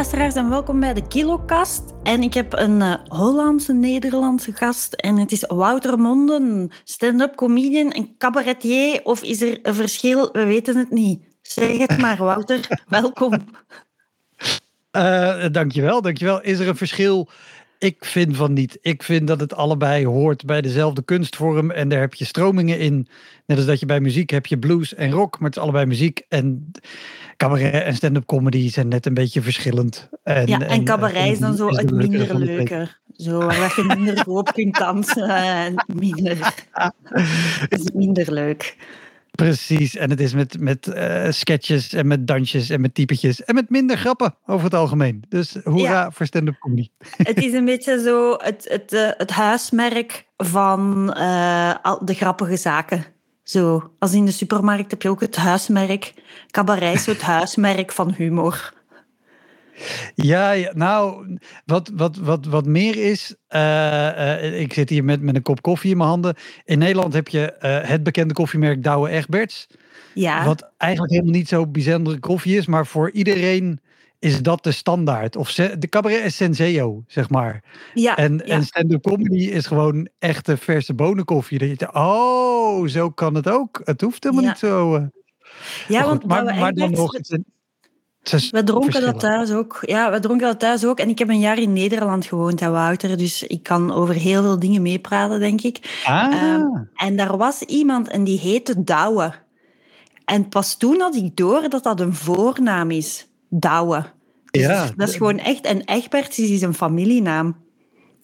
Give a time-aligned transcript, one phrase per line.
[0.00, 1.82] luisteraars en welkom bij de Kilokast.
[2.02, 7.92] En ik heb een uh, Hollandse Nederlandse gast en het is Wouter Monden, stand-up comedian
[7.92, 9.00] en cabaretier.
[9.02, 10.28] Of is er een verschil?
[10.32, 11.22] We weten het niet.
[11.42, 12.68] Zeg het maar, Wouter.
[12.88, 13.32] welkom.
[14.96, 16.40] Uh, dankjewel, dankjewel.
[16.40, 17.28] Is er een verschil?
[17.78, 18.78] Ik vind van niet.
[18.80, 23.08] Ik vind dat het allebei hoort bij dezelfde kunstvorm en daar heb je stromingen in.
[23.46, 25.86] Net als dat je bij muziek heb je blues en rock, maar het is allebei
[25.86, 26.22] muziek.
[26.28, 26.70] En
[27.40, 30.08] cabaret en stand-up comedy zijn net een beetje verschillend.
[30.22, 32.88] En, ja, en, cabaret is dan zo het minder leuke.
[33.16, 35.28] Zo, waar je minder op kunt dansen.
[35.28, 36.54] En minder,
[37.68, 38.76] is minder leuk.
[39.30, 43.54] Precies, en het is met, met uh, sketches en met dansjes en met typetjes en
[43.54, 45.24] met minder grappen over het algemeen.
[45.28, 46.10] Dus hoera ja.
[46.10, 46.88] voor stand-up comedy.
[47.30, 53.04] Het is een beetje zo het, het, uh, het huismerk van uh, de grappige zaken.
[53.50, 56.14] Zo, als in de supermarkt heb je ook het huismerk.
[56.50, 58.72] Cabaret is het huismerk van humor.
[60.14, 61.26] Ja, ja, nou,
[61.64, 65.62] wat, wat, wat, wat meer is, uh, uh, ik zit hier met, met een kop
[65.62, 66.34] koffie in mijn handen.
[66.64, 69.66] In Nederland heb je uh, het bekende koffiemerk Douwe Egberts.
[70.14, 70.44] Ja.
[70.44, 73.80] Wat eigenlijk helemaal niet zo bijzondere koffie is, maar voor iedereen
[74.20, 75.36] is dat de standaard.
[75.36, 77.64] Of de cabaret is senseo, zeg maar.
[77.94, 78.54] Ja, en, ja.
[78.54, 81.58] en stand-up comedy is gewoon echte verse bonenkoffie.
[81.58, 83.80] Dat je denkt, oh, zo kan het ook.
[83.84, 84.50] Het hoeft helemaal ja.
[84.50, 84.96] niet zo.
[84.96, 85.02] Uh.
[85.88, 87.12] Ja, want maar, maar dan nog...
[88.50, 89.78] We dronken dat thuis ook.
[89.80, 90.98] Ja, we dronken dat thuis ook.
[90.98, 93.16] En ik heb een jaar in Nederland gewoond, hè, Wouter.
[93.16, 96.00] Dus ik kan over heel veel dingen meepraten, denk ik.
[96.04, 96.54] Ah.
[96.54, 99.32] Um, en daar was iemand en die heette Douwe.
[100.24, 103.29] En pas toen had ik door dat dat een voornaam is.
[103.50, 104.04] Douwe.
[104.50, 104.90] Dus ja.
[104.96, 105.64] Dat is gewoon echt...
[105.64, 107.56] En Egberts is een familienaam.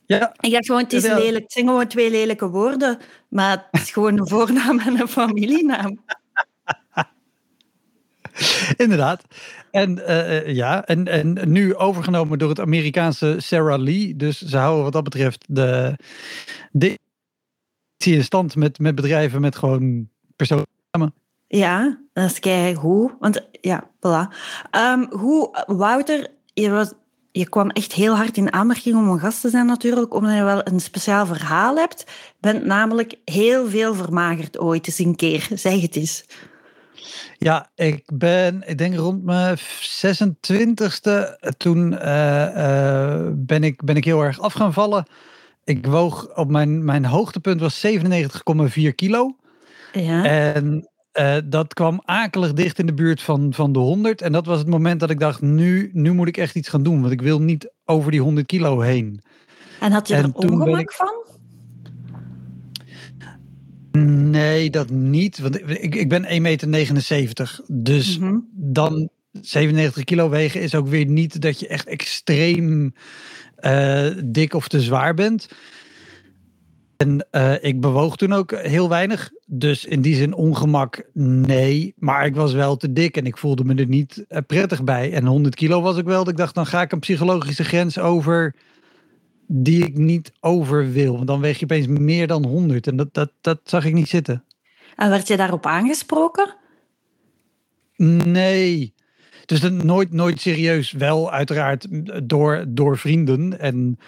[0.07, 0.35] Ja.
[0.41, 2.99] Ik dacht gewoon, het, is lelijk, het zijn gewoon twee lelijke woorden.
[3.29, 5.99] Maar het is gewoon een voornaam en een familienaam.
[8.77, 9.25] Inderdaad.
[9.71, 14.17] En uh, ja, en, en nu overgenomen door het Amerikaanse Sarah Lee.
[14.17, 15.99] Dus ze houden wat dat betreft de,
[16.71, 16.99] de
[18.05, 20.67] in stand met, met bedrijven met gewoon personen.
[21.47, 23.13] Ja, dat is goed.
[23.21, 24.35] Want ja, voilà.
[24.71, 26.93] Um, hoe, Wouter, je, was,
[27.33, 30.43] je kwam echt heel hard in aanmerking om een gast te zijn natuurlijk, omdat je
[30.43, 32.05] wel een speciaal verhaal hebt.
[32.07, 35.49] Je bent namelijk heel veel vermagerd ooit eens een keer.
[35.55, 36.25] Zeg het eens.
[37.39, 44.05] Ja, ik ben, ik denk rond mijn 26e, toen uh, uh, ben, ik, ben ik
[44.05, 45.07] heel erg af gaan vallen.
[45.65, 49.37] Ik woog op mijn, mijn hoogtepunt was 97,4 kilo.
[49.93, 50.25] Ja.
[50.25, 50.89] En
[51.19, 54.23] uh, dat kwam akelig dicht in de buurt van, van de 100.
[54.23, 56.83] En dat was het moment dat ik dacht, nu, nu moet ik echt iets gaan
[56.83, 57.01] doen.
[57.01, 59.21] Want ik wil niet over die 100 kilo heen.
[59.81, 60.91] En had je en er ongemak ik...
[60.91, 61.25] van?
[64.31, 65.39] Nee, dat niet.
[65.39, 67.61] Want ik, ik ben 1,79 meter.
[67.67, 68.49] Dus mm -hmm.
[68.53, 69.09] dan
[69.41, 72.95] 97 kilo wegen is ook weer niet dat je echt extreem
[73.61, 75.49] uh, dik of te zwaar bent.
[76.97, 79.31] En uh, ik bewoog toen ook heel weinig.
[79.47, 81.95] Dus in die zin ongemak, nee.
[81.97, 85.13] Maar ik was wel te dik en ik voelde me er niet uh, prettig bij.
[85.13, 86.19] En 100 kilo was ik wel.
[86.19, 88.55] Dat ik dacht, dan ga ik een psychologische grens over
[89.47, 91.15] die ik niet over wil.
[91.15, 92.87] Want dan weeg je opeens meer dan 100.
[92.87, 94.45] En dat, dat, dat zag ik niet zitten.
[94.97, 96.55] En werd je daarop aangesproken?
[97.97, 98.95] Nee.
[99.47, 100.93] Dus nooit, nooit serieus.
[100.93, 101.87] Wel uiteraard
[102.29, 103.61] door, door vrienden.
[103.61, 103.99] En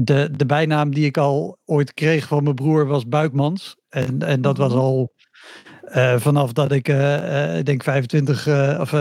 [0.00, 3.76] de, de bijnaam die ik al ooit kreeg van mijn broer was Buikmans.
[3.88, 4.80] En, en dat was mhm.
[4.80, 5.12] al
[5.94, 8.48] uh, vanaf dat ik, uh, denk 25,
[8.80, 8.92] of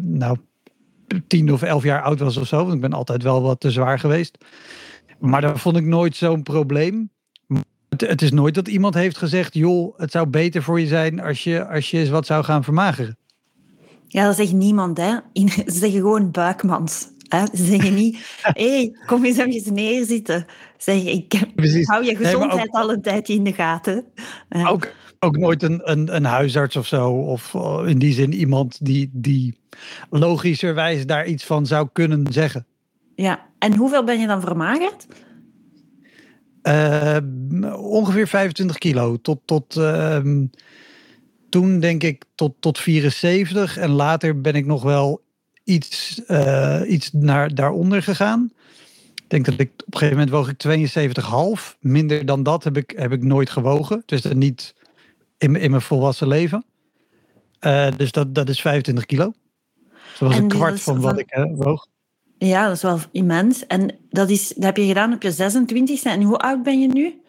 [0.00, 0.36] nou,
[1.26, 2.56] 10 of 11 jaar oud was of zo.
[2.56, 4.38] Want ik ben altijd wel wat te zwaar geweest.
[5.18, 7.10] Maar dat vond ik nooit zo'n probleem.
[7.88, 11.20] Het, het, is nooit dat iemand heeft gezegd: joh, het zou beter voor je zijn
[11.20, 13.16] als je, als je eens wat zou gaan vermageren.
[14.06, 15.16] Ja, dat zegt niemand, hè?
[15.42, 17.14] Ze zeggen gewoon buikmans.
[17.28, 17.44] Hè?
[17.54, 20.46] Ze zeggen niet: hé, hey, kom eens even neerzitten.
[20.78, 21.86] Zeg, ik Precies.
[21.86, 24.04] hou je gezondheid nee, ook, al een tijdje in de gaten.
[24.48, 27.10] Ook, ook nooit een, een, een huisarts of zo.
[27.10, 29.58] Of eh, in die zin iemand die, die
[30.10, 32.66] logischerwijs daar iets van zou kunnen zeggen.
[33.14, 35.06] Ja, en hoeveel ben je dan vermagerd?
[36.62, 37.16] Uh,
[37.76, 39.16] ongeveer 25 kilo.
[39.20, 40.18] Tot, tot uh,
[41.48, 43.76] toen denk ik tot, tot 74.
[43.76, 45.24] En later ben ik nog wel
[45.66, 48.52] iets, uh, iets naar, daaronder gegaan.
[49.14, 50.56] Ik denk dat ik op een gegeven moment woog ik
[51.72, 51.78] 72,5.
[51.80, 54.02] Minder dan dat heb ik, heb ik nooit gewogen.
[54.06, 54.74] Dus dat niet
[55.38, 56.64] in, in mijn volwassen leven.
[57.60, 59.32] Uh, dus dat, dat is 25 kilo.
[60.18, 61.86] Dat was een kwart van wat ik uh, woog.
[62.38, 63.66] Ja, dat is wel immens.
[63.66, 66.02] En dat, is, dat heb je gedaan op je 26e.
[66.02, 67.20] En hoe oud ben je nu?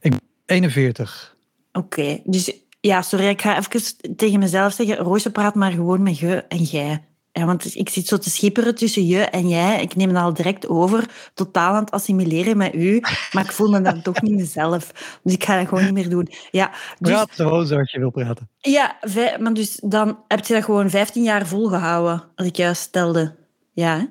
[0.00, 1.36] Ik ben 41.
[1.72, 6.18] Oké, dus ja, sorry, ik ga even tegen mezelf zeggen, Roosje praat maar gewoon met
[6.18, 7.04] je en jij.
[7.32, 9.82] Ja, want ik zit zo te schipperen tussen je en jij.
[9.82, 11.04] Ik neem het al direct over,
[11.34, 13.00] totaal aan het assimileren met u.
[13.32, 15.18] Maar ik voel me dan toch niet mezelf.
[15.22, 16.28] Dus ik ga dat gewoon niet meer doen.
[16.50, 18.48] Ja, dus, Praat gewoon zoals je wil praten.
[18.58, 18.98] Ja,
[19.38, 23.34] maar dus dan heb je dat gewoon 15 jaar volgehouden, als ik juist stelde.
[23.72, 24.04] Ja, hè?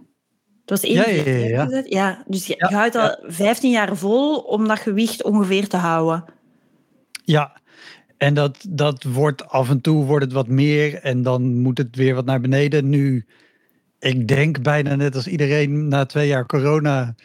[0.62, 1.83] Het was één ja, ja, ja, ja.
[1.86, 6.24] ja, dus je, je houdt al 15 jaar vol om dat gewicht ongeveer te houden.
[7.25, 7.62] Ja,
[8.19, 11.95] en dat, dat wordt af en toe wordt het wat meer en dan moet het
[11.95, 12.89] weer wat naar beneden.
[12.89, 13.25] Nu,
[14.00, 17.16] ik denk bijna net als iedereen na twee jaar corona,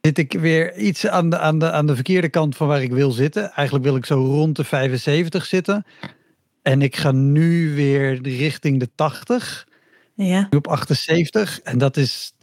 [0.00, 2.92] zit ik weer iets aan de, aan, de, aan de verkeerde kant van waar ik
[2.92, 3.50] wil zitten.
[3.50, 5.84] Eigenlijk wil ik zo rond de 75 zitten.
[6.62, 9.66] En ik ga nu weer richting de 80.
[10.14, 10.46] Ja.
[10.50, 11.60] Nu op 78.
[11.60, 12.34] En dat is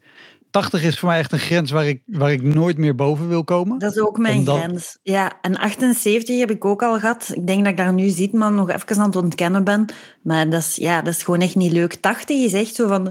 [0.49, 3.43] 80 is voor mij echt een grens waar ik, waar ik nooit meer boven wil
[3.43, 3.79] komen.
[3.79, 4.99] Dat is ook mijn grens.
[5.03, 7.31] Ja, en 78 heb ik ook al gehad.
[7.33, 9.85] Ik denk dat ik daar nu ziet, maar nog even aan het ontkennen ben.
[10.23, 11.93] Maar dat is, ja, dat is gewoon echt niet leuk.
[11.93, 13.03] 80 is echt zo van...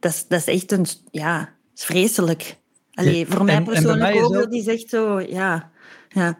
[0.00, 0.86] Dat is, dat is echt een...
[1.10, 2.56] Ja, is vreselijk.
[2.94, 5.20] Allee, voor mij persoonlijk ook, dat is echt zo...
[5.20, 5.70] Ja,
[6.08, 6.38] ja.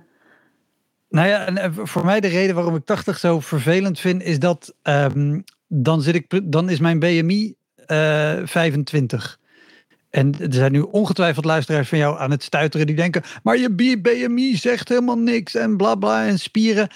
[1.08, 4.74] Nou ja, en voor mij de reden waarom ik 80 zo vervelend vind, is dat
[4.82, 7.54] um, dan, zit ik, dan is mijn BMI
[7.86, 9.38] uh, 25.
[10.10, 14.00] En er zijn nu ongetwijfeld luisteraars van jou aan het stuiteren die denken, maar je
[14.00, 16.88] BMI zegt helemaal niks en bla bla en spieren.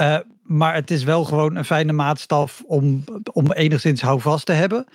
[0.00, 4.86] Uh, maar het is wel gewoon een fijne maatstaf om, om enigszins houvast te hebben.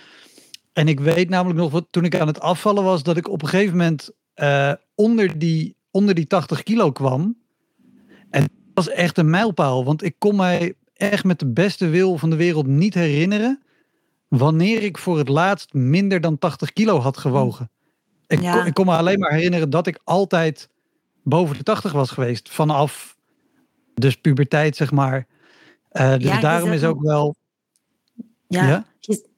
[0.73, 3.41] En ik weet namelijk nog, wat, toen ik aan het afvallen was, dat ik op
[3.41, 7.37] een gegeven moment uh, onder, die, onder die 80 kilo kwam.
[8.29, 12.17] En dat was echt een mijlpaal, want ik kon mij echt met de beste wil
[12.17, 13.61] van de wereld niet herinneren
[14.31, 17.69] wanneer ik voor het laatst minder dan 80 kilo had gewogen.
[18.27, 20.69] Ik, kon, ik kon me alleen maar herinneren dat ik altijd
[21.23, 22.49] boven de 80 was geweest.
[22.49, 23.17] Vanaf
[23.93, 25.27] dus puberteit, zeg maar.
[25.91, 27.35] Uh, dus daarom is ook wel.
[28.47, 28.85] Ja, ja?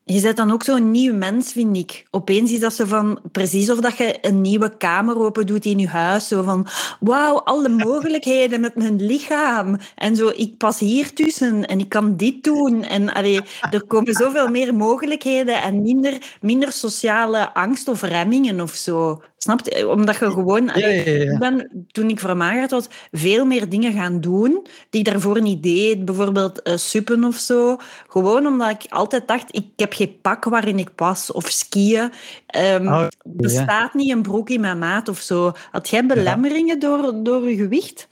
[0.06, 2.06] Je zet dan ook zo'n nieuw mens, vind ik.
[2.12, 5.80] Opeens is dat zo van, precies of dat je een nieuwe kamer open doet in
[5.80, 6.28] je huis.
[6.28, 6.68] Zo van,
[7.00, 9.78] wauw, alle mogelijkheden met mijn lichaam.
[9.96, 12.84] En zo, ik pas hier tussen en ik kan dit doen.
[12.84, 13.42] En allee,
[13.72, 19.22] er komen zoveel meer mogelijkheden en minder, minder sociale angst of remmingen of zo.
[19.44, 19.90] Snap je?
[19.90, 20.66] Omdat je gewoon...
[20.66, 21.32] Ja, ja, ja.
[21.32, 25.64] Ik ben, toen ik vermagerd was, veel meer dingen gaan doen die ik daarvoor niet
[25.64, 26.06] deed.
[26.06, 27.78] Bijvoorbeeld uh, suppen of zo.
[28.08, 31.32] Gewoon omdat ik altijd dacht, ik heb geen pak waarin ik pas.
[31.32, 32.12] Of skiën.
[32.58, 35.52] Um, oh, bestaat niet een broek in mijn maat of zo.
[35.72, 38.08] Had jij belemmeringen door, door je gewicht?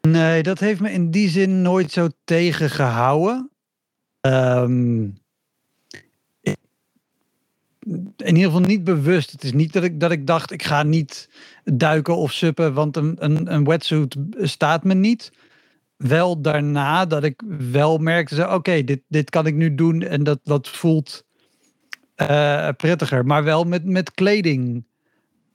[0.00, 3.50] Nee, dat heeft me in die zin nooit zo tegengehouden.
[4.26, 5.18] Um,
[8.16, 9.30] in ieder geval niet bewust.
[9.30, 11.28] Het is niet dat ik, dat ik dacht, ik ga niet
[11.64, 15.32] duiken of suppen, want een, een, een wetsuit staat me niet.
[15.96, 20.40] Wel daarna dat ik wel merkte, oké, dit, dit kan ik nu doen en dat,
[20.44, 21.24] dat voelt
[22.16, 23.26] uh, prettiger.
[23.26, 24.84] Maar wel met, met kleding.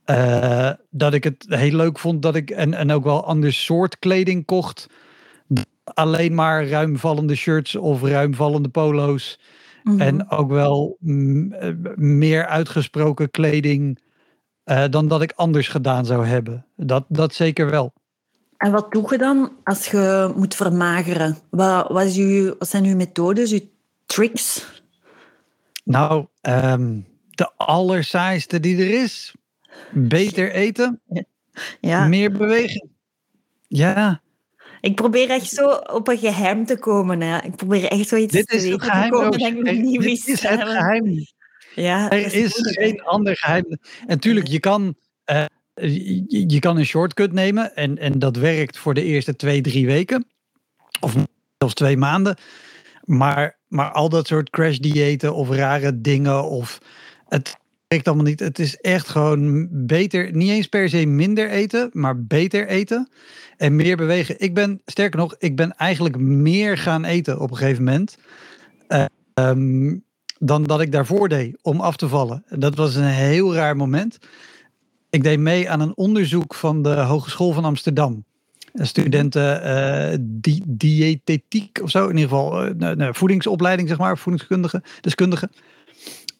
[0.05, 3.99] Uh, dat ik het heel leuk vond dat ik en, en ook wel ander soort
[3.99, 4.87] kleding kocht.
[5.83, 9.39] Alleen maar ruimvallende shirts of ruimvallende polo's.
[9.85, 10.33] En mhm.
[10.33, 13.99] ook wel eh, meer uitgesproken kleding
[14.65, 16.65] uh, dan dat ik anders gedaan zou hebben.
[16.75, 17.93] Dat, dat zeker wel.
[18.57, 21.37] En wat doe je dan als je moet vermageren?
[21.49, 23.59] Wat, wat, is uw, wat zijn uw methodes, uw
[24.05, 24.65] tricks?
[25.83, 29.35] Nou, um, de allersaaiste die er is.
[29.91, 31.01] Beter eten.
[31.79, 32.07] Ja.
[32.07, 32.89] Meer bewegen.
[33.67, 34.21] Ja.
[34.85, 37.21] Ik probeer echt zo op een geheim te komen.
[37.21, 37.37] Hè.
[37.43, 40.41] Ik probeer echt zoiets Dit te is weten geheim, te komen ik niet Dit is
[40.41, 41.25] het geheim.
[41.75, 43.65] Ja, er is, geen ander geheim.
[43.69, 44.95] En natuurlijk, je kan,
[45.31, 49.61] uh, je, je, kan een shortcut nemen en, en dat werkt voor de eerste twee,
[49.61, 50.27] drie weken.
[50.99, 51.15] Of
[51.57, 52.37] zelfs twee maanden.
[53.03, 56.79] Maar, maar al dat soort crash diëten of rare dingen of
[57.27, 58.39] het werkt allemaal niet.
[58.39, 63.09] Het is echt gewoon beter, niet eens per se minder eten, maar beter eten
[63.57, 64.39] en meer bewegen.
[64.39, 68.17] Ik ben, sterker nog, ik ben eigenlijk meer gaan eten op een gegeven moment.
[69.33, 70.03] Um,
[70.39, 72.43] dan dat ik daarvoor deed om af te vallen.
[72.49, 74.17] Dat was een heel raar moment.
[75.09, 78.23] Ik deed mee aan een onderzoek van de Hogeschool van Amsterdam.
[78.73, 85.49] Studenten uh, di diëtetiek of zo, in ieder geval uh, voedingsopleiding, zeg maar, voedingskundige, deskundige.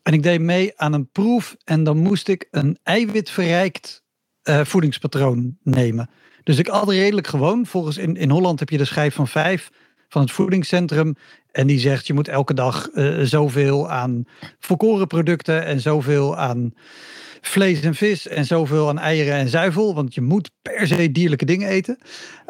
[0.05, 4.03] En ik deed mee aan een proef en dan moest ik een eiwitverrijkt
[4.43, 6.09] uh, voedingspatroon nemen.
[6.43, 7.65] Dus ik at redelijk gewoon.
[7.65, 9.69] Volgens in, in Holland heb je de schijf van vijf
[10.09, 11.15] van het voedingscentrum.
[11.51, 14.23] En die zegt je moet elke dag uh, zoveel aan
[14.59, 16.73] volkoren producten en zoveel aan
[17.41, 19.95] vlees en vis en zoveel aan eieren en zuivel.
[19.95, 21.97] Want je moet per se dierlijke dingen eten.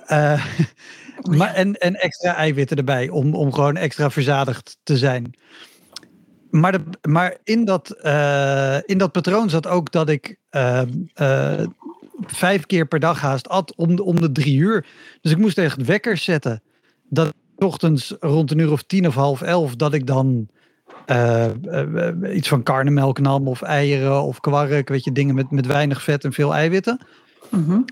[0.07, 0.45] Uh,
[1.37, 5.33] maar, en, en extra eiwitten erbij om, om gewoon extra verzadigd te zijn.
[6.59, 10.81] Maar, de, maar in, dat, uh, in dat patroon zat ook dat ik uh,
[12.25, 14.85] vijf keer per dag haast at om, om de drie uur.
[15.21, 16.61] Dus ik moest echt wekkers zetten.
[17.09, 20.47] Dat ochtends rond een uur of tien of half elf, dat ik dan
[21.07, 21.45] uh,
[22.33, 26.23] iets van karnemelk nam of eieren of kwark, weet je, dingen met, met weinig vet
[26.23, 26.99] en veel eiwitten.
[27.49, 27.85] Mm -hmm.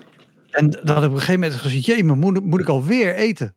[0.50, 3.16] En dat heb ik op een gegeven moment gezegd, jee, maar moet, moet ik alweer
[3.16, 3.56] eten?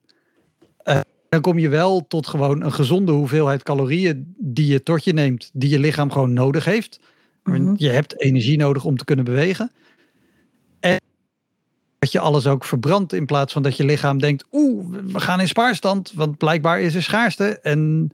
[1.28, 5.50] Dan kom je wel tot gewoon een gezonde hoeveelheid calorieën die je tot je neemt,
[5.52, 7.00] die je lichaam gewoon nodig heeft.
[7.45, 7.75] Mm -hmm.
[7.76, 9.73] Je hebt energie nodig om te kunnen bewegen.
[10.80, 11.00] En
[11.99, 15.40] dat je alles ook verbrandt in plaats van dat je lichaam denkt, oeh, we gaan
[15.40, 18.12] in spaarstand, want blijkbaar is er schaarste en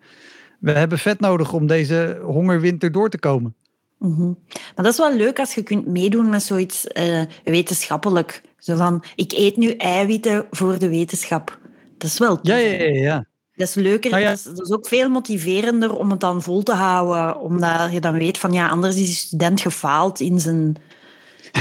[0.58, 3.54] we hebben vet nodig om deze hongerwinter door te komen.
[3.98, 4.38] -hmm.
[4.48, 8.42] Maar dat is wel leuk als je kunt meedoen met zoiets uh, wetenschappelijk.
[8.58, 11.58] Zo van, ik eet nu eiwitten voor de wetenschap.
[12.02, 13.26] Dat is wel ja, ja, ja, ja.
[13.54, 14.18] Dat is leuker.
[14.18, 14.28] Ja.
[14.28, 17.40] dat, is, dat, is, ook veel motiverender om het dan vol te houden.
[17.40, 20.76] Omdat je dan weet van, ja, anders is de student gefaald in zijn,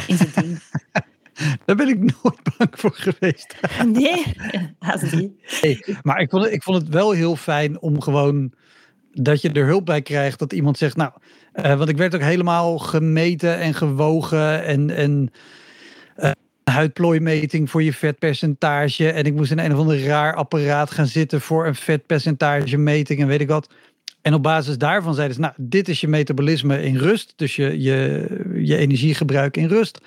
[0.08, 0.60] in zijn ding.
[1.66, 3.56] Daar ben ik nooit bang voor geweest.
[3.86, 4.24] Nee,
[4.80, 5.32] dat is niet.
[5.62, 8.54] Nee, maar ik vond, het, ik vond het wel heel fijn om gewoon
[9.14, 10.40] dat je er hulp bij krijgt.
[10.40, 11.12] Dat iemand zegt, nou,
[11.54, 15.32] uh, want ik werd ook helemaal gemeten en gewogen en, en
[16.64, 19.12] huidplooimeting voor je vetpercentage.
[19.12, 23.22] En ik moest in een of ander raar apparaat gaan zitten voor een vetpercentage meting
[23.22, 23.70] en weet ik wat.
[24.22, 27.34] En op basis daarvan zeiden ze, nou, dit is je metabolisme in rust.
[27.36, 30.02] Dus je, je, je energiegebruik in rust.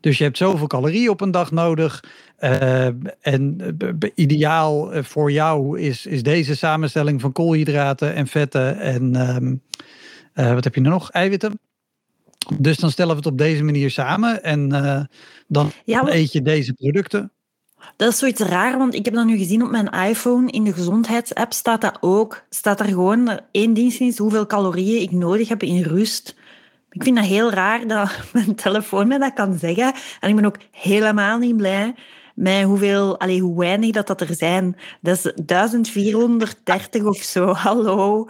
[0.00, 2.04] Dus je hebt zoveel calorieën op een dag nodig.
[2.40, 2.86] Uh,
[3.20, 3.76] en
[4.14, 9.14] ideaal voor jou is, is deze samenstelling van koolhydraten en vetten en
[10.34, 11.10] uh, wat heb je nog?
[11.10, 11.69] Eiwitten.
[12.58, 15.00] Dus dan stellen we het op deze manier samen en uh,
[15.46, 16.12] dan ja, maar...
[16.12, 17.32] eet je deze producten.
[17.96, 20.50] Dat is zoiets raar, want ik heb dat nu gezien op mijn iPhone.
[20.50, 22.44] In de gezondheidsapp staat dat ook.
[22.48, 26.34] Staat daar gewoon één dienst hoeveel calorieën ik nodig heb in rust.
[26.90, 29.92] Ik vind dat heel raar dat mijn telefoon mij dat kan zeggen.
[30.20, 31.94] En ik ben ook helemaal niet blij
[32.34, 34.76] met hoeveel, allee, hoe weinig dat, dat er zijn.
[35.00, 37.46] Dat is 1430 of zo.
[37.52, 38.28] Hallo.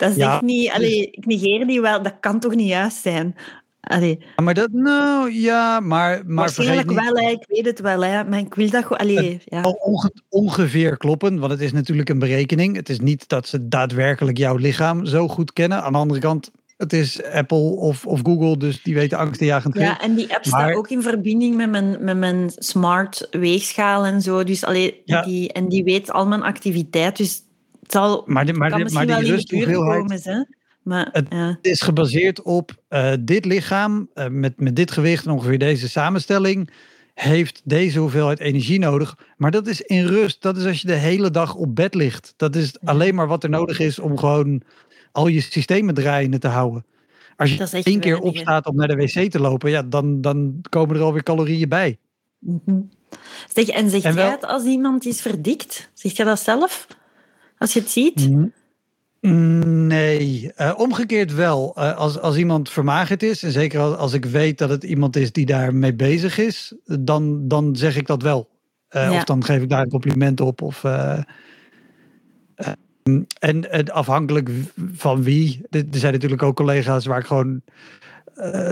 [0.00, 0.70] Dat is ja, echt niet...
[0.70, 2.02] Allee, ik negeer die wel.
[2.02, 3.36] Dat kan toch niet juist zijn?
[3.80, 4.18] Allee.
[4.36, 4.72] Ja, maar dat...
[4.72, 6.22] Nou, ja, maar...
[6.26, 7.30] maar Waarschijnlijk wel, hè.
[7.30, 8.04] ik weet het wel.
[8.04, 8.24] Hè.
[8.24, 9.38] Maar ik wil dat gewoon...
[9.44, 9.62] Ja.
[9.62, 12.76] onge, ongeveer kloppen, want het is natuurlijk een berekening.
[12.76, 15.82] Het is niet dat ze daadwerkelijk jouw lichaam zo goed kennen.
[15.82, 19.82] Aan de andere kant, het is Apple of, of Google, dus die weten angstenjagend veel.
[19.82, 20.60] Ja, en die app maar...
[20.60, 24.44] staat ook in verbinding met mijn, met mijn smart weegschaal en zo.
[24.44, 25.22] Dus allee, ja.
[25.22, 27.42] die, en die weet al mijn activiteit, dus
[27.90, 30.44] het zal, maar die, maar, die, maar die rusthoeveelheid, komen, hè?
[30.82, 31.58] Maar, het ja.
[31.62, 36.70] is gebaseerd op uh, dit lichaam, uh, met, met dit gewicht en ongeveer deze samenstelling,
[37.14, 39.16] heeft deze hoeveelheid energie nodig.
[39.36, 40.42] Maar dat is in rust.
[40.42, 42.34] Dat is als je de hele dag op bed ligt.
[42.36, 44.62] Dat is alleen maar wat er nodig is om gewoon
[45.12, 46.84] al je systemen draaiende te houden.
[47.36, 50.96] Als je één keer opstaat om naar de wc te lopen, ja, dan, dan komen
[50.96, 51.98] er alweer calorieën bij.
[52.38, 52.90] Mm -hmm.
[53.54, 55.90] zeg, en zeg en wel, jij het als iemand is verdikt?
[55.94, 56.86] Zeg je dat zelf?
[57.60, 58.30] Als je het ziet?
[59.20, 61.74] Nee, uh, omgekeerd wel.
[61.78, 65.16] Uh, als, als iemand vermagerd is, en zeker als, als ik weet dat het iemand
[65.16, 68.48] is die daarmee bezig is, dan, dan zeg ik dat wel.
[68.90, 69.16] Uh, ja.
[69.16, 70.62] Of dan geef ik daar een compliment op.
[70.62, 70.84] Of,
[73.38, 74.50] en afhankelijk
[74.92, 75.60] van wie.
[75.70, 77.62] Er zijn natuurlijk ook collega's waar ik gewoon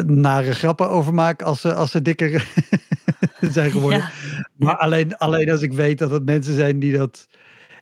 [0.06, 2.48] nare grappen over maak als ze, als ze dikker
[3.50, 3.98] zijn geworden.
[3.98, 4.10] Ja.
[4.56, 7.28] Maar alleen, alleen als ik weet dat het mensen zijn die dat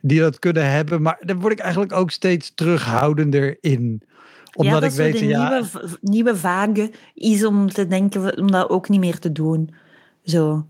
[0.03, 1.03] die dat kunnen hebben.
[1.03, 4.03] Maar daar word ik eigenlijk ook steeds terughoudender in.
[4.55, 8.71] Omdat ja, ik weet, de ja, nieuwe, nieuwe vage is om te denken om dat
[8.71, 9.75] ook niet meer te doen.
[10.25, 10.67] Zo.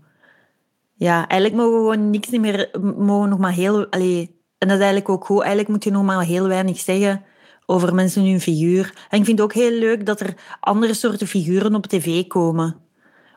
[0.95, 4.77] Ja, eigenlijk mogen we gewoon niks niet meer, mogen nog maar heel, allee, en dat
[4.77, 5.39] is eigenlijk ook goed.
[5.39, 7.23] Eigenlijk moet je nog maar heel weinig zeggen
[7.65, 8.93] over mensen hun figuur.
[9.09, 12.75] En ik vind het ook heel leuk dat er andere soorten figuren op tv komen.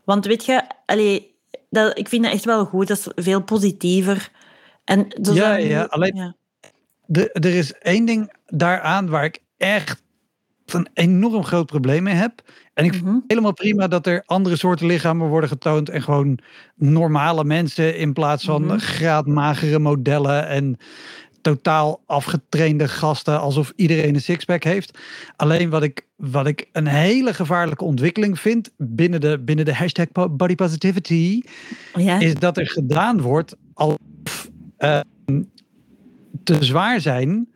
[0.05, 1.35] Want weet je, allee,
[1.71, 2.89] dat, ik vind dat echt wel goed.
[2.89, 4.31] Dat is veel positiever.
[4.85, 6.35] En ja, ja, alleen ja.
[7.07, 10.03] De, er is één ding daaraan waar ik echt
[10.67, 12.43] een enorm groot probleem mee heb.
[12.75, 13.25] En ik vind mm -hmm.
[13.27, 16.39] helemaal prima dat er andere soorten lichamen worden getoond en gewoon
[16.75, 18.79] normale mensen in plaats van mm -hmm.
[18.79, 20.79] graadmagere modellen en
[21.41, 24.99] totaal afgetrainde gasten alsof iedereen een sixpack heeft.
[25.37, 30.07] Alleen wat ik, wat ik een hele gevaarlijke ontwikkeling vind binnen de, binnen de hashtag
[30.31, 31.43] body positivity,
[31.95, 32.19] oh ja?
[32.19, 33.99] is dat er gedaan wordt al
[34.85, 35.01] uh,
[36.43, 37.49] te zwaar zijn,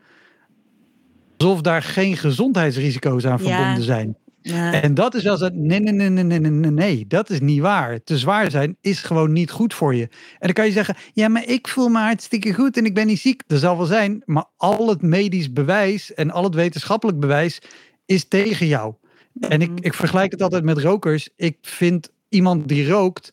[1.36, 4.16] alsof daar geen gezondheidsrisico's aan verbonden zijn.
[4.40, 4.82] Ja.
[4.82, 5.48] En dat is wel zo.
[5.52, 8.02] Nee, nee, nee, nee, nee, nee, nee, dat is niet waar.
[8.02, 10.02] Te zwaar zijn is gewoon niet goed voor je.
[10.02, 13.06] En dan kan je zeggen: ja, maar ik voel me hartstikke goed en ik ben
[13.06, 13.42] niet ziek.
[13.46, 17.60] Dat zal wel zijn, maar al het medisch bewijs en al het wetenschappelijk bewijs
[18.06, 18.94] is tegen jou.
[19.40, 21.28] En ik, ik vergelijk het altijd met rokers.
[21.36, 23.30] Ik vind iemand die rookt,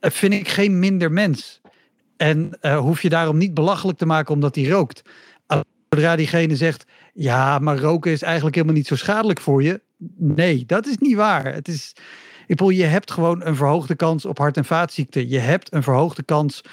[0.00, 1.59] eh, vind ik geen minder mens.
[2.20, 5.02] En uh, hoef je daarom niet belachelijk te maken omdat hij rookt.
[5.88, 9.80] Zodra diegene zegt, ja, maar roken is eigenlijk helemaal niet zo schadelijk voor je.
[10.16, 11.54] Nee, dat is niet waar.
[11.54, 11.92] Het is,
[12.40, 15.28] ik bedoel, je hebt gewoon een verhoogde kans op hart- en vaatziekten.
[15.28, 16.64] Je hebt een verhoogde kans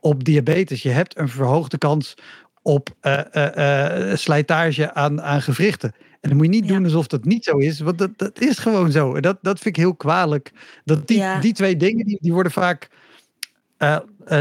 [0.00, 0.82] op diabetes.
[0.82, 2.14] Je hebt een verhoogde kans
[2.62, 5.92] op uh, slijtage aan, aan gewrichten.
[6.20, 8.58] En dan moet je niet doen alsof dat niet zo is, want dat, dat is
[8.58, 9.14] gewoon zo.
[9.14, 10.52] En dat, dat vind ik heel kwalijk.
[10.84, 12.88] Dat die, die twee dingen, die, die worden vaak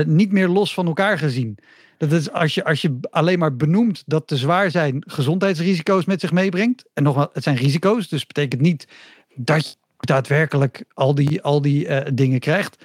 [0.06, 1.58] niet meer los van elkaar gezien.
[1.98, 6.20] Dat is als je, als je alleen maar benoemt dat te zwaar zijn gezondheidsrisico's met
[6.20, 6.86] zich meebrengt.
[6.94, 8.88] En nogmaals, het zijn risico's, dus betekent niet
[9.36, 12.84] dat je daadwerkelijk al die, al die uh, dingen krijgt.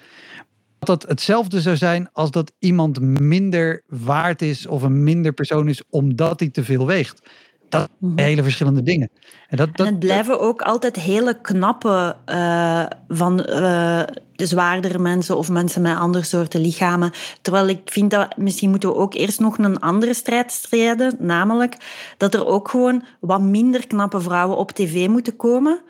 [0.78, 5.68] Dat het hetzelfde zou zijn als dat iemand minder waard is of een minder persoon
[5.68, 7.20] is omdat hij te veel weegt.
[7.68, 8.24] Dat zijn mhm.
[8.24, 9.10] hele verschillende dingen.
[9.48, 14.02] En, dat, dat, en het blijven ook altijd hele knappe uh, van uh,
[14.34, 17.12] de zwaardere mensen of mensen met andere soorten lichamen.
[17.42, 21.16] Terwijl ik vind dat misschien moeten we ook eerst nog een andere strijd strijden.
[21.18, 21.76] Namelijk
[22.16, 25.80] dat er ook gewoon wat minder knappe vrouwen op tv moeten komen.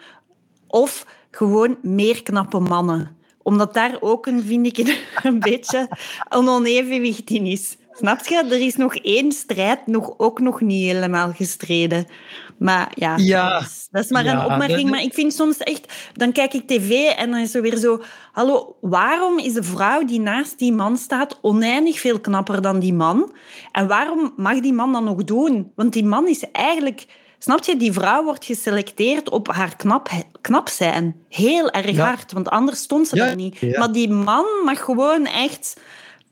[0.66, 3.16] Of gewoon meer knappe mannen
[3.48, 4.78] omdat daar ook een, vind ik,
[5.22, 5.88] een beetje
[6.28, 7.76] een onevenwicht in is.
[7.98, 8.36] Snap je?
[8.36, 12.06] Er is nog één strijd nog, ook nog niet helemaal gestreden.
[12.58, 14.90] Maar ja, ja dat, is, dat, is, maar een opmerking.
[14.90, 15.92] Maar ik vind soms echt...
[16.12, 18.02] Dan kijk ik tv en dan is er weer zo...
[18.32, 22.94] Hallo, waarom is de vrouw die naast die man staat oneindig veel knapper dan die
[22.94, 23.32] man?
[23.72, 25.72] En waarom mag die man dat nog doen?
[25.74, 27.06] Want die man is eigenlijk...
[27.38, 27.76] Snap je?
[27.76, 30.08] Die vrouw wordt geselecteerd op haar knap,
[30.40, 31.16] knap zijn.
[31.28, 33.76] Heel erg hard, want anders stond ze er niet.
[33.78, 35.76] Maar die man mag gewoon echt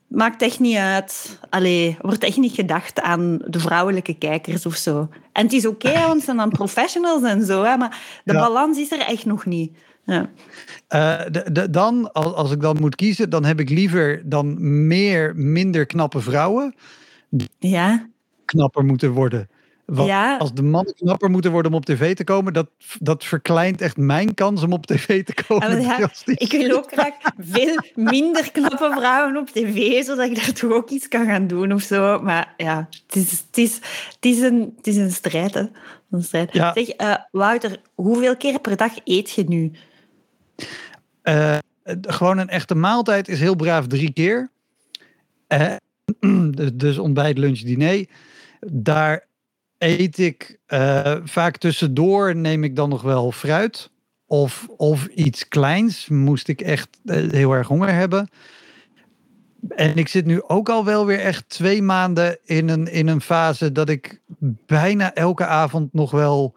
[0.09, 1.39] maakt echt niet uit.
[1.51, 5.09] Allee, wordt echt niet gedacht aan de vrouwelijke kijkers of zo.
[5.33, 8.79] En het is oké, want ze zijn dan professionals en zo, hè, maar de balans
[8.79, 9.77] is er echt nog niet.
[10.05, 10.31] Ja.
[10.95, 14.57] Uh, de, de, dan, als, als ik dan moet kiezen, dan heb ik liever dan
[14.87, 16.75] meer minder knappe vrouwen.
[17.59, 18.09] Ja.
[18.45, 19.49] Knapper moeten worden.
[19.87, 20.37] Want ja.
[20.37, 22.69] als de mannen knapper moeten worden om op tv te komen, dat,
[22.99, 25.81] dat verkleint echt mijn kans om op tv te komen.
[25.81, 30.73] Ja, ik wil ook graag veel minder knappe vrouwen op tv, zodat ik daar toch
[30.73, 32.21] ook iets kan gaan doen of zo.
[32.23, 33.75] Maar ja, het is, het is,
[34.15, 35.55] het is, een, het is een strijd.
[35.55, 35.65] Hè.
[36.11, 36.53] Een strijd.
[36.53, 36.73] Ja.
[36.75, 39.73] Zeg, uh, Wouter, hoeveel keer per dag eet je nu?
[41.23, 41.59] Uh,
[42.01, 44.51] gewoon een echte maaltijd is heel braaf drie keer.
[45.49, 45.77] Uh,
[46.75, 48.07] dus ontbijt, lunch, diner.
[48.61, 49.27] Daar
[49.79, 53.91] eet ik uh, vaak tussendoor, neem ik dan nog wel fruit.
[54.27, 58.29] Of, of iets kleins, moest ik echt uh, heel erg honger hebben.
[59.69, 63.21] En ik zit nu ook al wel weer echt twee maanden in een, in een
[63.21, 64.21] fase dat ik
[64.67, 66.55] bijna elke avond nog wel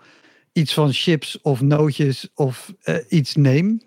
[0.54, 3.82] iets van chips of nootjes of uh, iets neem.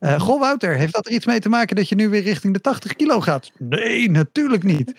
[0.00, 2.52] Uh, goh, Wouter, heeft dat er iets mee te maken dat je nu weer richting
[2.52, 3.50] de 80 kilo gaat?
[3.58, 4.92] Nee, natuurlijk niet.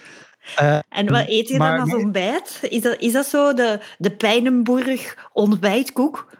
[0.61, 2.59] Uh, en wat eet je dan als ontbijt?
[2.61, 6.35] Is dat, is dat zo de, de Pijnenburg ontbijtkoek?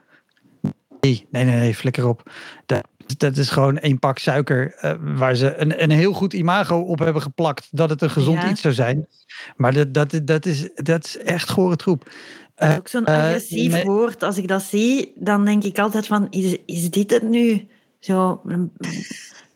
[1.00, 2.32] Nee, nee, nee, flikker op.
[2.66, 6.80] Dat, dat is gewoon één pak suiker uh, waar ze een, een heel goed imago
[6.80, 9.08] op hebben geplakt dat het een gezond iets zou zijn.
[9.56, 12.12] Maar dat, dat, dat, is, dat is echt gore troep.
[12.58, 13.84] Uh, ook zo'n agressief nee.
[13.84, 14.24] woord.
[14.24, 17.68] Als ik dat zie, dan denk ik altijd van, is, is dit het nu?
[18.00, 18.42] Zo,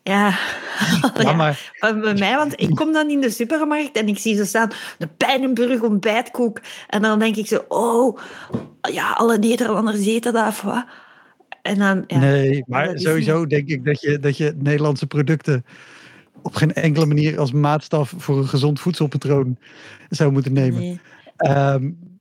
[0.02, 0.38] ja,
[1.18, 1.72] ja, maar...
[1.80, 5.06] bij mij, want ik kom dan in de supermarkt en ik zie ze staan, de
[5.06, 6.60] Pijnenburg ontbijtkoek.
[6.88, 8.18] En dan denk ik zo, oh,
[8.80, 10.84] ja, alle Nederlanders eten dat of wat.
[11.62, 15.64] En dan, ja, nee, maar sowieso denk ik dat je, dat je Nederlandse producten
[16.42, 19.56] op geen enkele manier als maatstaf voor een gezond voedselpatroon
[20.08, 20.80] zou moeten nemen.
[20.80, 21.00] Nee.
[21.36, 22.11] Um,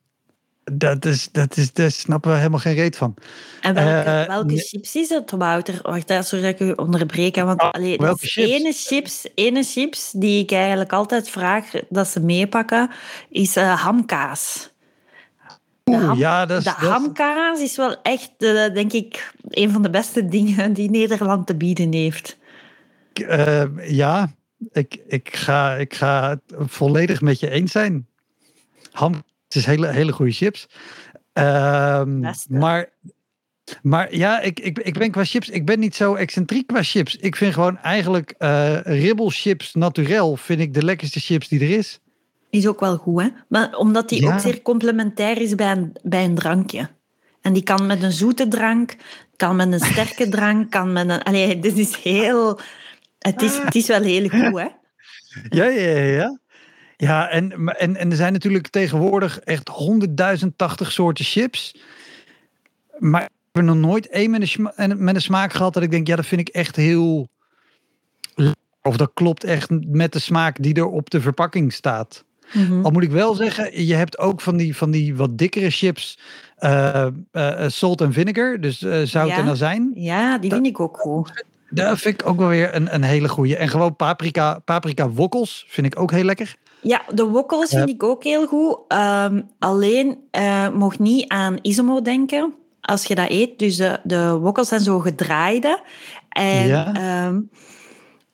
[0.71, 3.13] dat is, dat is, daar snappen we helemaal geen reet van.
[3.61, 5.79] En welke, uh, welke chips is het, Wouter?
[5.81, 7.35] Wacht, sorry dat ik u onderbreek.
[7.35, 8.51] Want oh, allee, welke chips?
[8.51, 9.27] Ene, chips?
[9.35, 12.89] ene chips die ik eigenlijk altijd vraag dat ze meepakken,
[13.29, 14.69] is uh, hamkaas.
[15.83, 19.81] De, ham, ja, dat is, de hamkaas is wel echt, uh, denk ik, een van
[19.81, 22.37] de beste dingen die Nederland te bieden heeft.
[23.83, 24.33] ja,
[24.71, 28.07] ik, ik, ga, ik ga het volledig met je eens zijn.
[28.91, 30.67] Ham het is hele, hele goede chips.
[31.33, 32.89] Um, maar,
[33.81, 37.15] maar ja, ik, ik, ik ben qua chips, ik ben niet zo excentriek qua chips.
[37.15, 41.99] Ik vind gewoon eigenlijk uh, ribbelchips naturel vind ik de lekkerste chips die er is.
[42.49, 43.27] is ook wel goed, hè?
[43.47, 46.89] Maar omdat die ook zeer complementair is bij een, bij een drankje.
[47.41, 48.95] En die kan met een zoete drank,
[49.35, 51.23] kan met een sterke drank, kan met een...
[51.23, 52.59] Allee, dit is heel...
[53.19, 54.67] Het is, het is wel heel goed, hè?
[55.49, 56.39] Ja, ja, ja.
[57.01, 59.71] Ja, en, en, en er zijn natuurlijk tegenwoordig echt
[60.81, 61.75] 100.080 soorten chips.
[62.97, 66.07] Maar ik heb nog nooit één met een, met een smaak gehad dat ik denk,
[66.07, 67.27] ja, dat vind ik echt heel...
[68.81, 72.23] Of dat klopt echt met de smaak die er op de verpakking staat.
[72.53, 75.69] Mm Al moet ik wel zeggen, je hebt ook van die, van die wat dikkere
[75.69, 76.19] chips.
[76.59, 79.91] Uh, uh, salt en vinegar, dus uh, zout en azijn.
[79.93, 81.45] Ja, die vind ik ook goed.
[81.69, 83.57] Dat vind ik ook wel weer een, een hele goede.
[83.57, 86.55] En gewoon paprika, paprika wokkels vind ik ook heel lekker.
[86.81, 88.79] Ja, de wokkels vind ik ook heel goed.
[88.87, 90.17] Um, alleen
[90.73, 93.59] mocht niet aan isomo denken als je dat eet.
[93.59, 95.81] Dus de, de wokkels zijn zo gedraaide.
[96.29, 97.27] En ja.
[97.27, 97.49] Um,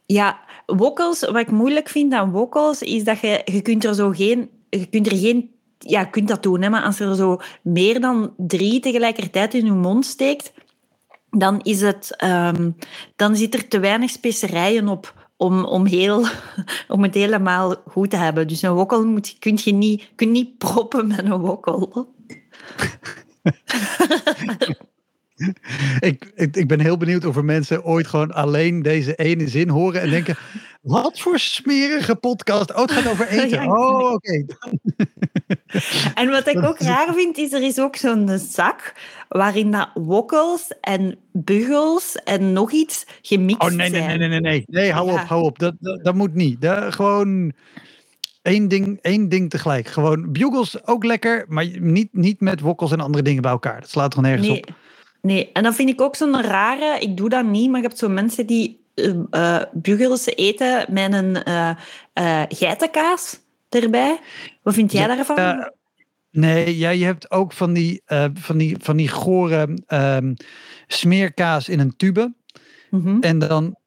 [0.05, 4.09] ja, wokkels, wat ik moeilijk vind aan wokkels, is dat je, je kunt er zo
[4.09, 7.15] geen, je kunt er geen, ja, je kunt dat doen, hè, maar als je er
[7.15, 10.53] zo meer dan drie tegelijkertijd in je mond steekt,
[11.29, 12.75] dan is het, um,
[13.15, 16.25] dan zit er te weinig specerijen op om, om, heel,
[16.87, 18.47] om het helemaal goed te hebben.
[18.47, 22.07] Dus een wokkel moet, kun je niet, kun niet proppen met een wokkel.
[25.99, 29.69] ik, ik, ik ben heel benieuwd of er mensen ooit gewoon alleen deze ene zin
[29.69, 30.37] horen en denken:
[30.81, 32.73] wat voor smerige podcast?
[32.73, 33.67] Oh, het gaat over eten.
[33.67, 34.45] Oh, oké.
[36.21, 38.93] en wat ik ook raar vind, is er is ook zo'n zak
[39.27, 43.73] waarin dat wokkels en buggels en nog iets gemixt zijn.
[43.73, 44.63] Oh, nee, nee, nee, nee, nee.
[44.65, 45.59] Nee, hou op, hou op.
[45.59, 46.61] Dat, dat, dat moet niet.
[46.61, 47.53] Dat, gewoon
[48.41, 49.87] één ding, één ding tegelijk.
[49.87, 53.81] Gewoon bugles ook lekker, maar niet, niet met wokkels en andere dingen bij elkaar.
[53.81, 54.57] Dat slaat gewoon nergens nee.
[54.57, 54.85] op.
[55.27, 56.99] Nee, en dan vind ik ook zo'n rare...
[56.99, 61.37] Ik doe dat niet, maar je hebt zo mensen die uh, bugels eten met een
[61.47, 61.69] uh,
[62.13, 64.19] uh, geitenkaas erbij.
[64.61, 65.71] Wat vind jij daarvan?
[66.31, 68.01] nee, ja, je hebt ook van die,
[68.33, 70.33] van die, van die gore ehm,
[70.87, 72.33] smeerkaas in een tube.
[72.89, 73.21] Mm-hmm.
[73.21, 73.77] En dan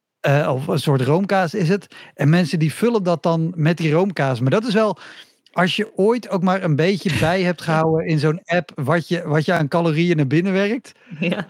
[0.49, 1.95] of een soort roomkaas is het.
[2.15, 4.41] En mensen die vullen dat dan met die roomkaas.
[4.41, 4.99] Maar dat is wel,
[5.53, 9.23] als je ooit ook maar een beetje bij hebt gehouden in zo'n app wat je,
[9.29, 10.93] wat je aan calorieën naar binnen werkt.
[11.21, 11.47] Ja.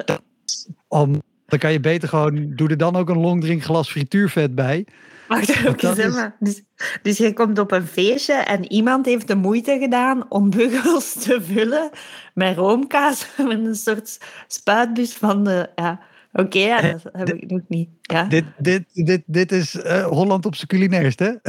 [0.89, 4.87] Dan, dan kan je beter gewoon, doe er dan ook een longdrinkglas frituurvet bij.
[5.29, 5.47] Wacht
[5.81, 6.37] zeg maar.
[6.39, 6.63] Dus,
[7.03, 11.39] dus je komt op een feestje en iemand heeft de moeite gedaan om buggels te
[11.43, 11.91] vullen
[12.35, 15.71] met roomkaas, met een soort spuitbus van de...
[15.75, 16.01] Ja.
[16.33, 17.89] Oké, ja, dat heb ik nog niet.
[18.01, 18.25] Ja.
[18.25, 21.33] Dit, dit, dit, dit is uh, Holland op zijn culinairst, hè?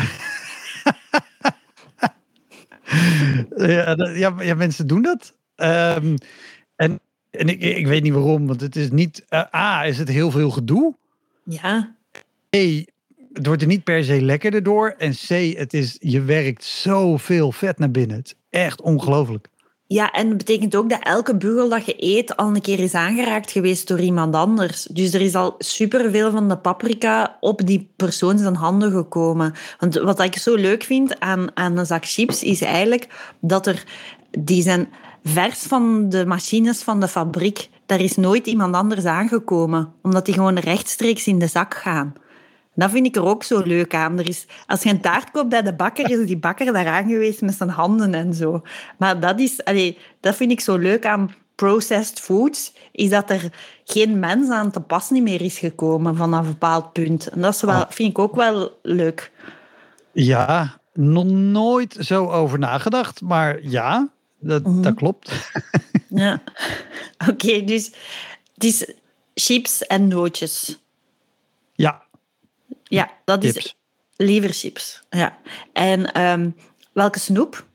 [3.56, 5.34] ja, ja, ja, mensen doen dat.
[5.56, 6.16] Um,
[6.76, 7.00] en
[7.32, 9.26] en ik, ik weet niet waarom, want het is niet.
[9.30, 10.96] Uh, A, is het heel veel gedoe.
[11.44, 11.96] Ja.
[12.50, 12.56] B,
[13.34, 14.96] het wordt er niet per se lekkerder door.
[14.98, 18.18] En C, het is, je werkt zoveel vet naar binnen.
[18.18, 19.48] Het is echt ongelooflijk.
[19.92, 22.94] Ja, en dat betekent ook dat elke bugel dat je eet al een keer is
[22.94, 24.84] aangeraakt geweest door iemand anders.
[24.84, 29.54] Dus er is al superveel van de paprika op die persoon zijn handen gekomen.
[29.80, 33.84] Want wat ik zo leuk vind aan, aan een zak chips is eigenlijk dat er...
[34.30, 34.90] Die zijn
[35.24, 37.70] vers van de machines van de fabriek.
[37.86, 42.14] Daar is nooit iemand anders aangekomen, omdat die gewoon rechtstreeks in de zak gaan.
[42.82, 44.20] Dat vind ik er ook zo leuk aan.
[44.20, 47.42] Er is, als je een taart koopt bij de bakker, is die bakker daar geweest
[47.42, 48.62] met zijn handen en zo.
[48.98, 53.50] Maar dat, is, allee, dat vind ik zo leuk aan processed foods, is dat er
[53.84, 57.30] geen mens aan te pas niet meer is gekomen vanaf een bepaald punt.
[57.30, 59.32] En dat is wel, vind ik ook wel leuk.
[60.12, 65.52] Ja, nog nooit zo over nagedacht, maar ja, dat, mm dat klopt.
[66.10, 66.42] ja,
[67.30, 67.92] oké, dus
[68.54, 68.94] het is
[69.34, 70.81] chips en nootjes.
[72.84, 73.76] Ja, dat is
[74.18, 75.04] chips.
[75.10, 75.38] Ja.
[75.74, 76.56] En um,
[76.94, 77.66] welke snoep?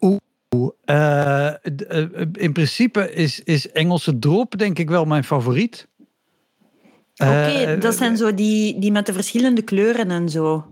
[0.00, 1.52] Oeh, uh,
[2.32, 5.88] in principe is, is Engelse drop denk ik wel mijn favoriet.
[7.16, 10.66] Oké, okay, uh, dat zijn zo die, die met de verschillende kleuren en zo.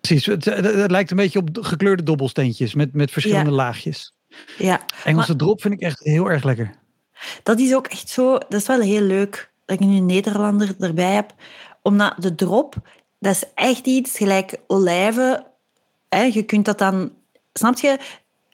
[0.00, 4.14] Precies, het, het, lijkt een beetje op gekleurde dobbelsteentjes met, met verschillende laagjes.
[4.58, 4.80] Ja.
[5.04, 6.74] Engelse drop vind ik echt heel erg lekker.
[7.42, 10.74] Dat is ook echt zo, dat is wel heel leuk dat ik nu een Nederlander
[10.78, 11.34] erbij heb
[11.82, 12.74] omdat de drop,
[13.18, 15.44] dat is echt iets gelijk olijven.
[16.08, 17.12] Hè, je kunt dat dan...
[17.52, 17.98] Snap je?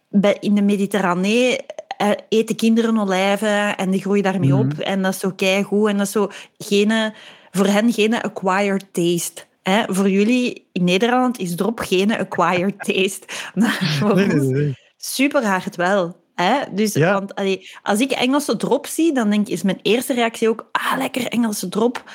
[0.08, 1.58] Bij, in de Mediterranee
[1.96, 4.78] eh, eten kinderen olijven en die groeien daarmee mm op.
[4.78, 5.88] En dat is zo keigoed.
[5.88, 7.12] En dat is zo geen,
[7.50, 9.42] voor hen geen acquired taste.
[9.62, 9.82] Hè?
[9.86, 13.26] Voor jullie in Nederland is drop geen acquired taste.
[13.54, 14.74] nee, nee, nee.
[14.96, 16.23] Super hard wel.
[16.34, 16.60] Hè?
[16.72, 17.12] Dus, ja.
[17.12, 20.98] want, allee, als ik Engelse drop zie, dan denk, is mijn eerste reactie ook, ah,
[20.98, 22.10] lekker Engelse drop.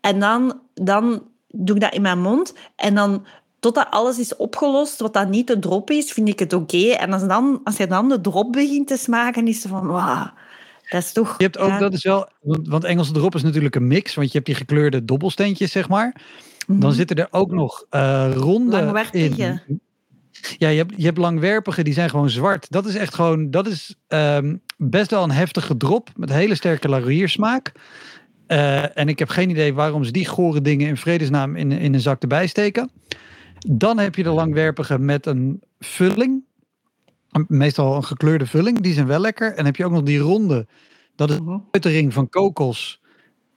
[0.00, 2.54] En dan, dan doe ik dat in mijn mond.
[2.76, 3.26] En dan
[3.60, 6.90] totdat alles is opgelost, wat dan niet de drop is, vind ik het oké.
[6.90, 10.30] En als, dan, als je dan de drop begint te smaken, is het van, wauw,
[10.90, 11.34] dat is toch...
[11.38, 14.26] Je hebt ook, dat is wel, want, want Engelse drop is natuurlijk een mix, want
[14.26, 16.20] je hebt die gekleurde dobbelsteentjes, zeg maar.
[16.66, 16.92] Dan mhm.
[16.92, 19.89] zitten er ook nog uh, ronde in.
[20.58, 22.70] Ja, je hebt, je hebt langwerpige, die zijn gewoon zwart.
[22.70, 26.88] Dat is echt gewoon, dat is ehm, best wel een heftige drop met hele sterke
[26.88, 27.72] lauriersmaak.
[28.48, 31.94] Uh, en ik heb geen idee waarom ze die gore dingen in vredesnaam in, in
[31.94, 32.90] een zak erbij steken.
[33.58, 36.44] Dan heb je de langwerpige met een vulling.
[37.46, 39.54] Meestal een gekleurde vulling, die zijn wel lekker.
[39.54, 40.66] En heb je ook nog die ronde.
[41.16, 41.58] Dat is de mhm.
[41.70, 43.00] uitering van kokos.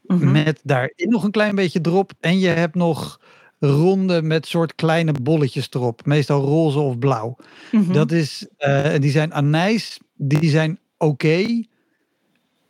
[0.04, 0.32] Mhm.
[0.32, 2.12] Met daarin nog een klein beetje drop.
[2.20, 3.20] En je hebt nog
[3.68, 6.06] ronde met soort kleine bolletjes erop.
[6.06, 7.36] Meestal roze of blauw.
[7.72, 7.94] Mhm.
[7.94, 11.64] Dat is, uh, die zijn anijs, die zijn oké.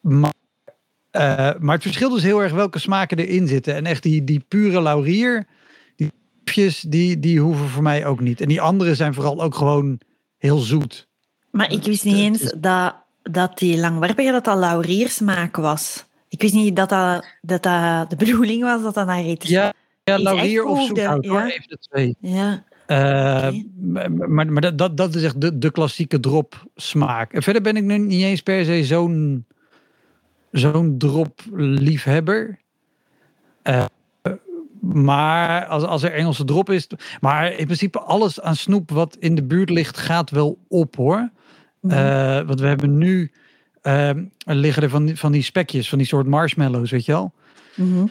[0.02, 0.34] maar,
[1.12, 3.76] uh, maar het verschilt dus heel erg welke smaken erin zitten.
[3.76, 5.48] En echt die, die pure laurier,
[5.96, 6.12] die
[6.88, 8.42] die, die hoeven voor mij ook niet.
[8.42, 10.00] En die andere zijn vooral ook gewoon
[10.38, 11.08] heel zoet.
[11.52, 16.06] Maar ik wist niet eens dat, dat die langwerpige dat dat lauriersmaak was.
[16.28, 19.74] Ik wist niet dat dat, dat, dat de bedoeling was dat dat naar eten Ja,
[20.04, 22.16] ja, laurier of zoethout hoor, even de twee.
[22.20, 22.64] Ja.
[22.88, 23.62] Uh,
[24.28, 27.34] Maar, maar dat, dat, dat is echt de, de klassieke drop smaak.
[27.34, 29.46] En verder ben ik nu niet eens per se zo'n
[30.52, 32.60] zo'n drop liefhebber.
[33.64, 33.86] Uh,
[34.80, 36.88] maar als, als er Engelse drop is.
[37.20, 41.30] Maar in principe alles aan snoep wat in de buurt ligt, gaat wel op hoor.
[41.82, 43.32] Uh, want we hebben nu.
[43.84, 44.10] Uh,
[44.46, 47.34] liggen er van die, van die spekjes, van die soort marshmallows, weet je wel.
[47.76, 48.10] Mm -hmm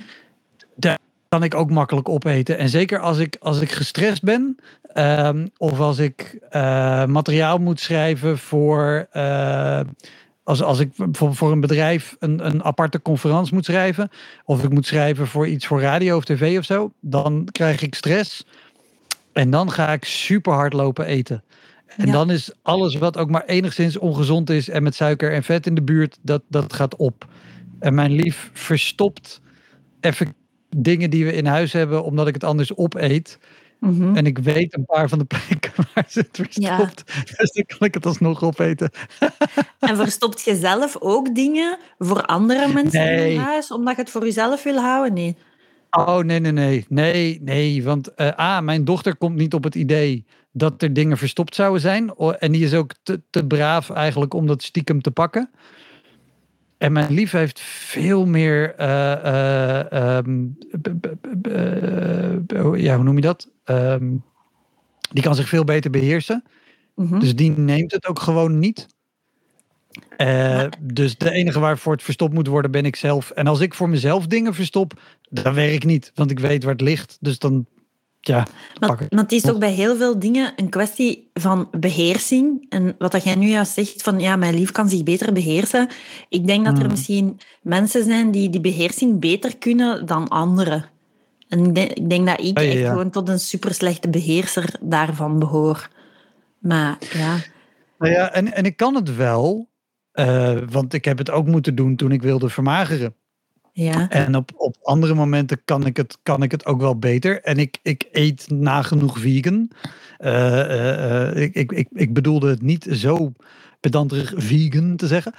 [1.32, 2.58] kan ik ook makkelijk opeten.
[2.58, 4.56] En zeker als ik, als ik gestrest ben.
[4.94, 9.08] Um, of als ik uh, materiaal moet schrijven voor.
[9.12, 9.80] Uh,
[10.42, 14.10] als, als ik voor, voor een bedrijf een, een aparte conferentie moet schrijven.
[14.44, 16.92] Of ik moet schrijven voor iets voor radio of tv of zo.
[17.00, 18.46] Dan krijg ik stress.
[19.32, 21.44] En dan ga ik super hard lopen eten.
[21.96, 25.66] En dan is alles wat ook maar enigszins ongezond is en met suiker en vet
[25.66, 27.26] in de buurt, dat, dat gaat op.
[27.78, 29.40] En mijn lief verstopt
[30.00, 30.40] effectief
[30.76, 33.38] dingen die we in huis hebben, omdat ik het anders opeet.
[33.78, 37.02] Mm En ik weet een paar van de plekken waar ze het verstopt.
[37.06, 37.22] Ja.
[37.36, 38.90] Dus dan kan ik het alsnog opeten.
[39.78, 44.24] en verstopt je zelf ook dingen voor andere mensen in huis, omdat je het voor
[44.24, 45.12] jezelf wil houden?
[45.12, 45.36] Nee.
[45.90, 46.86] Oh, nee, nee, nee.
[46.88, 47.84] Nee, nee.
[47.84, 51.80] Want uh, A, mijn dochter komt niet op het idee dat er dingen verstopt zouden
[51.80, 52.14] zijn.
[52.14, 55.50] En die is ook te, te braaf eigenlijk om dat stiekem te pakken.
[56.82, 58.86] En mijn lief heeft veel meer, uh,
[62.74, 63.48] ja, hoe noem je dat?
[63.64, 64.16] Ehm,
[65.10, 66.44] die kan zich veel beter beheersen.
[66.94, 67.18] Mhm.
[67.18, 68.86] Dus die neemt het ook gewoon niet.
[70.18, 73.30] Uh, dus de enige waarvoor het verstopt moet worden ben ik zelf.
[73.30, 76.12] En als ik voor mezelf dingen verstop, dan werk ik niet.
[76.14, 77.16] Want ik weet waar het ligt.
[77.20, 77.66] Dus dan
[78.24, 78.46] ja,
[78.80, 82.66] maar, het is ook bij heel veel dingen een kwestie van beheersing.
[82.68, 85.88] En wat dat jij nu juist zegt, van ja, mijn lief kan zich beter beheersen.
[86.28, 86.90] Ik denk dat er hmm.
[86.90, 90.84] misschien mensen zijn die die beheersing beter kunnen dan anderen.
[91.48, 95.38] En ik denk, ik denk dat ik echt gewoon tot een super slechte beheerser daarvan
[95.38, 95.88] behoor.
[96.58, 97.36] Maar ja.
[97.98, 99.68] Nou ja, en, en ik kan het wel,
[100.14, 103.14] uh, want ik heb het ook moeten doen toen ik wilde vermageren.
[103.72, 104.08] Ja.
[104.08, 107.40] En op, op andere momenten kan ik, het, kan ik het ook wel beter.
[107.42, 109.70] En ik, ik eet nagenoeg vegan.
[110.18, 113.32] Uh, uh, ik, ik, ik, ik bedoelde het niet zo
[113.80, 115.34] pedanterig vegan te zeggen.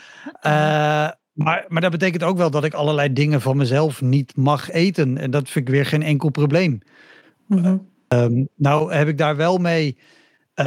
[1.33, 5.17] maar, maar dat betekent ook wel dat ik allerlei dingen van mezelf niet mag eten.
[5.17, 6.79] En dat vind ik weer geen enkel probleem.
[7.47, 7.91] Mm
[8.55, 9.97] nou heb ik daar wel mee...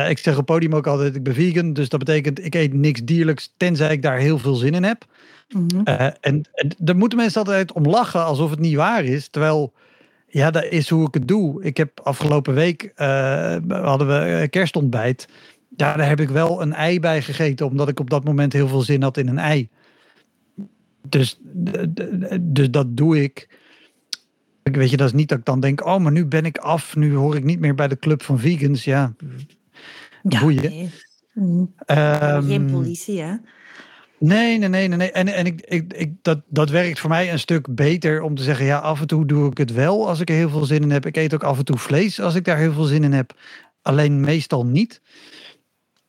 [0.08, 1.72] ik zeg op podium ook altijd, ik ben vegan.
[1.72, 5.04] Dus dat betekent, ik eet niks dierlijks, tenzij ik daar heel veel zin in heb.
[5.48, 6.42] Mm en, en
[6.78, 9.28] daar moeten mensen altijd om lachen alsof het niet waar is.
[9.28, 9.72] Terwijl,
[10.28, 11.62] ja, dat is hoe ik het doe.
[11.62, 15.28] Ik heb afgelopen week, uh, hadden we kerstontbijt.
[15.76, 18.68] Ja, daar heb ik wel een ei bij gegeten, omdat ik op dat moment heel
[18.68, 19.68] veel zin had in een ei.
[21.08, 21.40] Dus,
[22.40, 23.48] dus dat doe ik.
[24.62, 26.96] Weet je, dat is niet dat ik dan denk, oh, maar nu ben ik af,
[26.96, 28.84] nu hoor ik niet meer bij de club van vegans.
[28.84, 29.14] Ja,
[30.22, 30.70] ja boeien.
[30.70, 30.90] Nee.
[31.32, 31.74] Mm.
[31.86, 33.34] Um, Geen politie, hè?
[34.18, 35.12] Nee, nee, nee, nee.
[35.12, 38.42] En, en ik, ik, ik, dat, dat werkt voor mij een stuk beter om te
[38.42, 40.82] zeggen, ja, af en toe doe ik het wel als ik er heel veel zin
[40.82, 41.06] in heb.
[41.06, 43.32] Ik eet ook af en toe vlees als ik daar heel veel zin in heb.
[43.82, 45.00] Alleen meestal niet.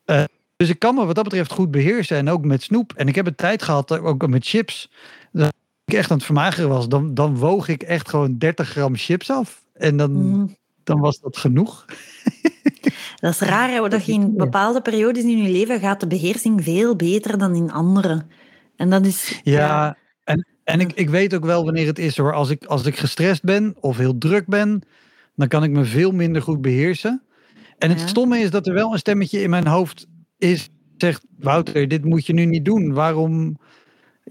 [0.06, 0.24] Uh,
[0.56, 2.16] dus ik kan me wat dat betreft goed beheersen.
[2.16, 2.92] En ook met snoep.
[2.96, 4.90] En ik heb een tijd gehad, ook met chips.
[5.32, 5.52] Dat
[5.84, 6.88] ik echt aan het vermageren was.
[6.88, 9.62] Dan, dan woog ik echt gewoon 30 gram chips af.
[9.72, 10.56] En dan, mm.
[10.88, 11.84] Dan was dat genoeg.
[13.20, 16.64] Dat is raar, hè, dat je in bepaalde periodes in je leven gaat de beheersing
[16.64, 18.26] veel beter dan in andere.
[18.76, 19.40] En dat is...
[19.44, 22.32] Ja, en, en ik, ik weet ook wel wanneer het is hoor.
[22.34, 24.82] Als ik, als ik gestrest ben of heel druk ben,
[25.34, 27.22] Dan kan ik me veel minder goed beheersen.
[27.78, 30.06] En het stomme is dat er wel een stemmetje in mijn hoofd
[30.38, 30.68] is.
[30.96, 32.92] Zegt Wouter, dit moet je nu niet doen.
[32.92, 33.58] Waarom?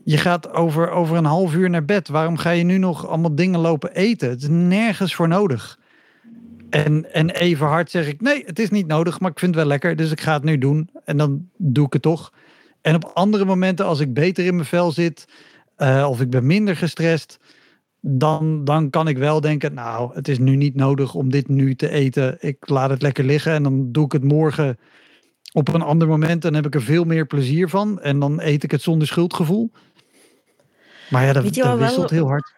[0.04, 2.08] Je gaat over, over een half uur naar bed.
[2.08, 4.30] Waarom ga je nu nog allemaal dingen lopen eten?
[4.30, 5.80] Het is nergens voor nodig.
[6.70, 9.64] En, en even hard zeg ik, nee, het is niet nodig, maar ik vind het
[9.64, 10.90] wel lekker, dus ik ga het nu doen.
[11.06, 12.34] En dan doe ik het toch.
[12.82, 15.28] En op andere momenten, als ik beter in mijn vel zit,
[15.78, 17.40] uh, of ik ben minder gestrest,
[18.02, 21.76] dan, dan kan ik wel denken, nou, het is nu niet nodig om dit nu
[21.76, 22.38] te eten.
[22.40, 24.78] Ik laat het lekker liggen en dan doe ik het morgen
[25.54, 26.46] op een ander moment.
[26.46, 28.02] En heb ik er veel meer plezier van.
[28.02, 29.72] En dan eet ik het zonder schuldgevoel.
[31.10, 32.56] Maar ja, dat, dat wisselt heel hard.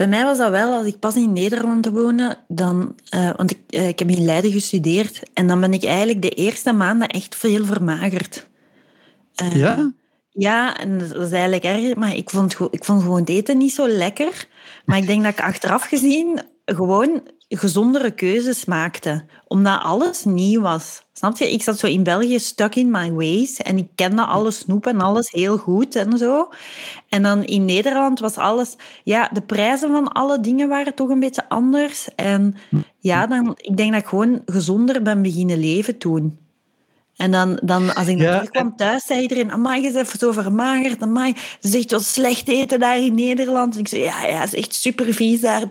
[0.00, 3.58] Bij mij was dat wel, als ik pas in Nederland woonde, dan, uh, want ik,
[3.70, 7.36] uh, ik heb in Leiden gestudeerd, en dan ben ik eigenlijk de eerste maanden echt
[7.36, 8.46] veel vermagerd.
[9.42, 9.92] Uh, ja?
[10.30, 13.72] Ja, en dat is eigenlijk erg, maar ik vond, ik vond gewoon het eten niet
[13.72, 14.46] zo lekker.
[14.84, 17.22] Maar ik denk dat ik achteraf gezien gewoon
[17.56, 21.02] gezondere keuzes maakte, omdat alles nieuw was.
[21.12, 21.52] Snap je?
[21.52, 25.00] Ik zat zo in België stuck in my ways en ik kende alle snoep en
[25.00, 26.48] alles heel goed en zo.
[27.08, 28.76] En dan in Nederland was alles...
[29.04, 32.08] Ja, de prijzen van alle dingen waren toch een beetje anders.
[32.14, 32.54] En
[32.98, 36.38] ja, dan, ik denk dat ik gewoon gezonder ben beginnen leven toen.
[37.20, 38.44] En dan, dan als ik ja.
[38.50, 42.80] kwam thuis, zei iedereen, amai, je bent zo vermagerd, amai, ze zegt wel slecht eten
[42.80, 43.74] daar in Nederland.
[43.74, 45.66] En ik zei, ja, ja, het is echt super vies daar.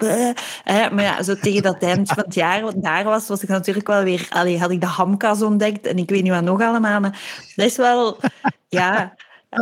[0.65, 3.87] maar ja, zo tegen dat eind van het jaar wat daar was, was ik natuurlijk
[3.87, 6.99] wel weer, allee, had ik de hamkas ontdekt en ik weet niet wat nog allemaal.
[6.99, 7.19] Maar
[7.55, 8.17] dat is wel,
[8.67, 9.13] ja...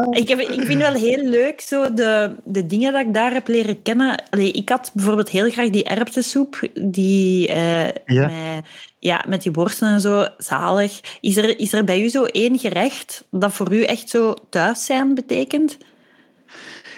[0.10, 3.47] Ik, heb, ik vind wel heel leuk zo de, de dingen dat ik daar heb
[3.47, 4.23] leren kennen.
[4.30, 8.28] Allee, ik had bijvoorbeeld heel graag die erwtensoep, die uh, ja.
[8.28, 8.65] Met,
[9.00, 11.17] ja, met die worsten en zo, zalig.
[11.21, 14.86] Is er, is er bij u zo één gerecht dat voor u echt zo thuis
[14.86, 15.78] zijn betekent?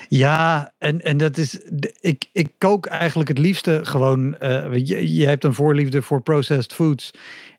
[0.07, 1.59] Ja, en, en dat is.
[1.99, 4.35] Ik, ik kook eigenlijk het liefste gewoon.
[4.39, 7.11] Uh, je, je hebt een voorliefde voor processed foods.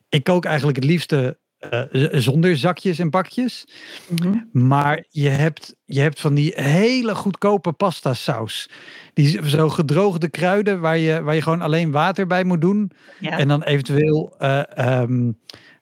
[0.09, 1.37] Ik kook eigenlijk het liefste
[1.69, 3.67] uh, zonder zakjes en bakjes.
[4.07, 4.49] Mm -hmm.
[4.67, 8.69] Maar je hebt, je hebt van die hele goedkope pasta saus.
[9.13, 12.91] Die zo gedroogde kruiden waar je, waar je gewoon alleen water bij moet doen.
[13.19, 13.37] Ja.
[13.37, 15.37] En dan eventueel uh, um,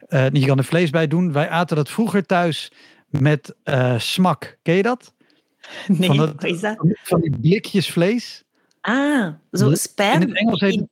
[0.10, 1.32] uh, je kan er vlees bij doen.
[1.32, 2.72] Wij aten dat vroeger thuis
[3.10, 3.56] met
[3.98, 4.58] smak.
[4.62, 5.14] Ken je dat?
[5.88, 6.78] Nee, van dat, is dat?
[7.04, 8.44] Van die blikjes vlees.
[8.82, 10.22] Ah, zo spam?
[10.22, 10.84] In het Engels heet...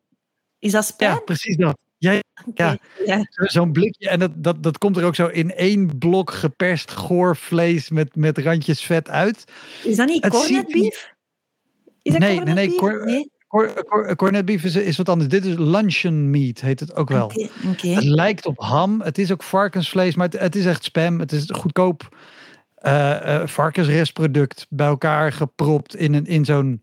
[0.59, 1.07] Is dat spam?
[1.07, 1.77] Ja, precies dat.
[1.97, 2.21] Ja,
[2.55, 2.77] ja.
[3.31, 4.09] zo'n blikje.
[4.09, 8.15] En dat, dat, dat komt er ook zo in één blok geperst goor vlees met,
[8.15, 9.43] met randjes vet uit.
[9.83, 11.13] Is dat niet corned beef?
[12.01, 13.31] Is dat nee, nee, nee, cor, nee.
[13.47, 15.29] Cor, cor, corned beef is, is wat anders.
[15.29, 17.25] Dit is luncheon meat, heet het ook wel.
[17.25, 17.93] Okay, okay.
[17.93, 19.01] Het lijkt op ham.
[19.01, 21.19] Het is ook varkensvlees, maar het, het is echt spam.
[21.19, 22.17] Het is goedkoop
[22.81, 26.81] uh, uh, varkensrestproduct bij elkaar gepropt in, een, in zo'n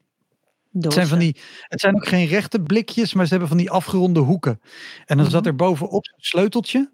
[0.80, 1.36] het zijn, van die,
[1.68, 4.60] het zijn ook geen rechte blikjes, maar ze hebben van die afgeronde hoeken.
[5.06, 6.90] En dan zat er bovenop een sleuteltje.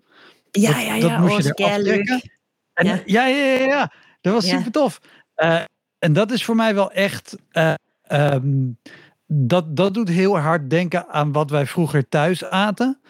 [0.51, 1.01] Ja, dat, ja, ja.
[1.01, 2.31] Dat moest oh, je er aftrekken.
[2.73, 3.03] En, ja.
[3.05, 4.57] Ja, ja, ja, ja, Dat was ja.
[4.57, 5.01] super tof.
[5.37, 5.61] Uh,
[5.99, 7.37] en dat is voor mij wel echt...
[7.53, 7.75] Uh,
[8.13, 8.79] um,
[9.27, 13.01] dat, dat doet heel hard denken aan wat wij vroeger thuis aten.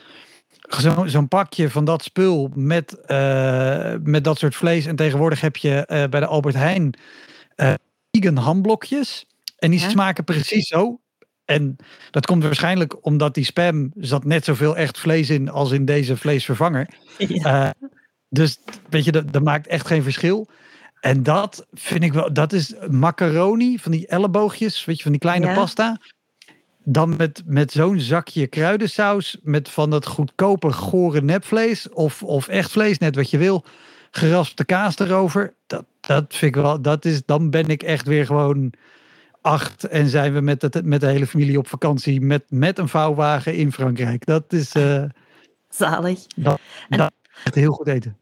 [0.61, 4.87] Zo'n zo pakje van dat spul met, uh, met dat soort vlees.
[4.87, 6.95] En tegenwoordig heb je bij de Albert Heijn
[8.11, 9.27] vegan hamblokjes.
[9.61, 9.89] En die ja.
[9.89, 11.01] smaken precies zo.
[11.45, 11.77] En
[12.11, 16.17] dat komt waarschijnlijk omdat die spam zat net zoveel echt vlees in als in deze
[16.17, 16.89] vleesvervanger.
[17.19, 17.67] Ja.
[17.67, 17.89] Uh,
[18.29, 20.49] dus weet je, dat, dat, maakt echt geen verschil.
[21.01, 25.21] En dat vind ik wel, dat is macaroni van die elleboogjes, weet je, van die
[25.21, 25.55] kleine ja.
[25.55, 26.01] pasta.
[26.85, 32.71] Dan met, met zo'n zakje kruidensaus, met van dat goedkope gore nepvlees of, of echt
[32.71, 33.65] vlees, net wat je wil.
[34.11, 35.55] Geraspte kaas erover.
[35.67, 38.73] Dat, dat vind ik wel, dat is, dan ben ik echt weer gewoon
[39.41, 42.89] acht en zijn we met, het, met de hele familie op vakantie met, met een
[42.89, 44.27] vouwwagen in Frankrijk.
[44.27, 44.75] Dat is.
[44.75, 45.05] Uh,
[45.69, 46.27] Zalig.
[46.37, 47.13] Dat, en, dat
[47.45, 48.17] echt heel goed eten.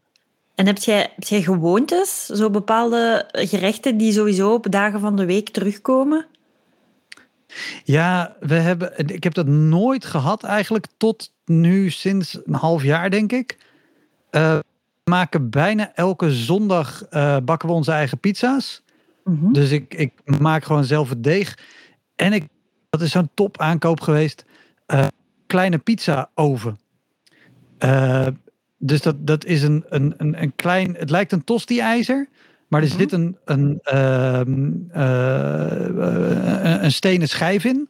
[0.55, 5.25] En heb jij, heb jij gewoontes, zo bepaalde gerechten die sowieso op dagen van de
[5.25, 6.25] week terugkomen?
[7.83, 13.09] Ja, we hebben, ik heb dat nooit gehad eigenlijk tot nu sinds een half jaar,
[13.09, 13.57] denk ik.
[14.31, 14.57] Uh,
[15.03, 18.81] we maken bijna elke zondag uh, bakken we onze eigen pizza's.
[19.23, 19.53] Mm-hmm.
[19.53, 21.57] Dus ik, ik maak gewoon zelf het deeg.
[22.15, 22.47] En ik,
[22.89, 24.45] dat is zo'n top aankoop geweest.
[24.87, 25.07] Uh,
[25.47, 26.79] kleine pizza oven.
[27.83, 28.27] Uh,
[28.77, 32.29] dus dat, dat is een, een, een, een klein, het lijkt een tosti-ijzer.
[32.67, 33.01] Maar er mm-hmm.
[33.01, 34.89] zit een, een, uh, een,
[36.83, 37.89] een stenen schijf in.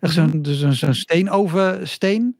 [0.00, 2.36] Echt zo'n dus een, zo'n steenovensteen.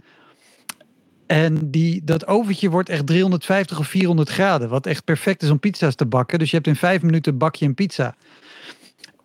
[1.28, 4.68] En die, dat oventje wordt echt 350 of 400 graden.
[4.68, 6.38] Wat echt perfect is om pizza's te bakken.
[6.38, 8.14] Dus je hebt in vijf minuten bak je een pizza.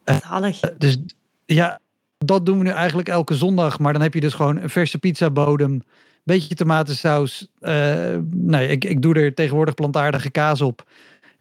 [0.06, 0.64] Zalig.
[0.64, 0.98] Uh, dus
[1.46, 1.80] ja,
[2.18, 3.80] dat doen we nu eigenlijk elke zondag.
[3.80, 5.82] Maar dan heb je dus gewoon een verse pizzabodem,
[6.24, 7.48] beetje tomatensaus.
[7.62, 10.88] Uh, nee, ik, ik doe er tegenwoordig plantaardige kaas op.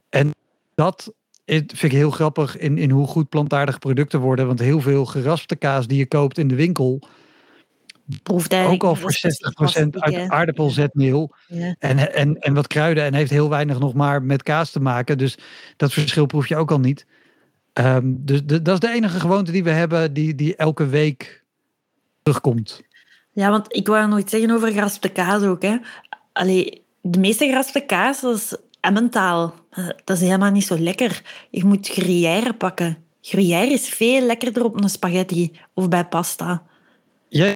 [0.09, 0.31] En
[0.75, 1.13] dat
[1.45, 4.47] vind ik heel grappig in, in hoe goed plantaardige producten worden.
[4.47, 7.03] Want heel veel geraspte kaas die je koopt in de winkel
[8.23, 9.13] proeft ook al voor
[9.83, 11.75] 60% uit aardappelzetmeel ja.
[11.79, 15.19] en, en, en wat kruiden en heeft heel weinig nog maar met kaas te maken.
[15.19, 15.39] Dus
[15.77, 17.07] dat verschil proef je ook al niet.
[17.75, 21.45] Um, dus de, dat is de enige gewoonte die we hebben die, die elke week
[22.23, 22.83] terugkomt.
[23.31, 25.63] Ja, want ik wou nooit zeggen over geraspte kaas ook.
[25.63, 25.77] Hè.
[26.33, 29.55] Allee, de meeste geraspte kaas, dat is Emmentaal.
[30.05, 31.23] Dat is helemaal niet zo lekker.
[31.51, 33.05] Je moet gruyère pakken.
[33.21, 36.63] Gruyère is veel lekkerder op een spaghetti of bij pasta.
[37.29, 37.55] Ja,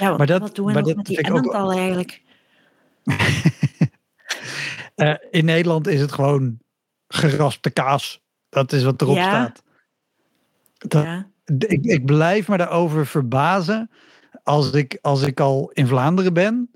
[0.00, 1.72] ja, maar dat, wat doen we nog met die ook...
[1.72, 2.22] eigenlijk?
[4.96, 6.58] uh, in Nederland is het gewoon
[7.08, 8.20] geraspte kaas.
[8.48, 9.62] Dat is wat erop staat.
[10.78, 11.26] Dat, ja.
[11.58, 13.90] ik, ik blijf me daarover verbazen
[14.42, 16.70] als ik, als ik al in Vlaanderen ben.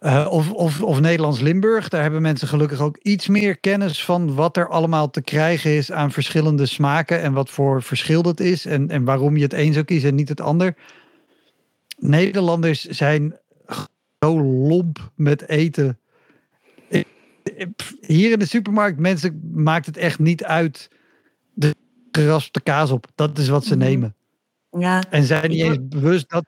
[0.00, 1.88] Uh, of, of, of Nederlands-Limburg.
[1.88, 5.92] Daar hebben mensen gelukkig ook iets meer kennis van wat er allemaal te krijgen is
[5.92, 9.72] aan verschillende smaken en wat voor verschil dat is en, en waarom je het een
[9.72, 10.74] zou kiezen en niet het ander.
[11.96, 13.38] Nederlanders zijn
[14.18, 15.98] zo lomp met eten.
[18.00, 20.90] Hier in de supermarkt, mensen maakt het echt niet uit
[21.54, 21.74] de
[22.10, 23.06] geraspte kaas op.
[23.14, 23.84] Dat is wat ze mhm.
[23.84, 24.14] nemen.
[24.78, 25.02] Ja.
[25.10, 26.44] En zijn niet eens bewust dat,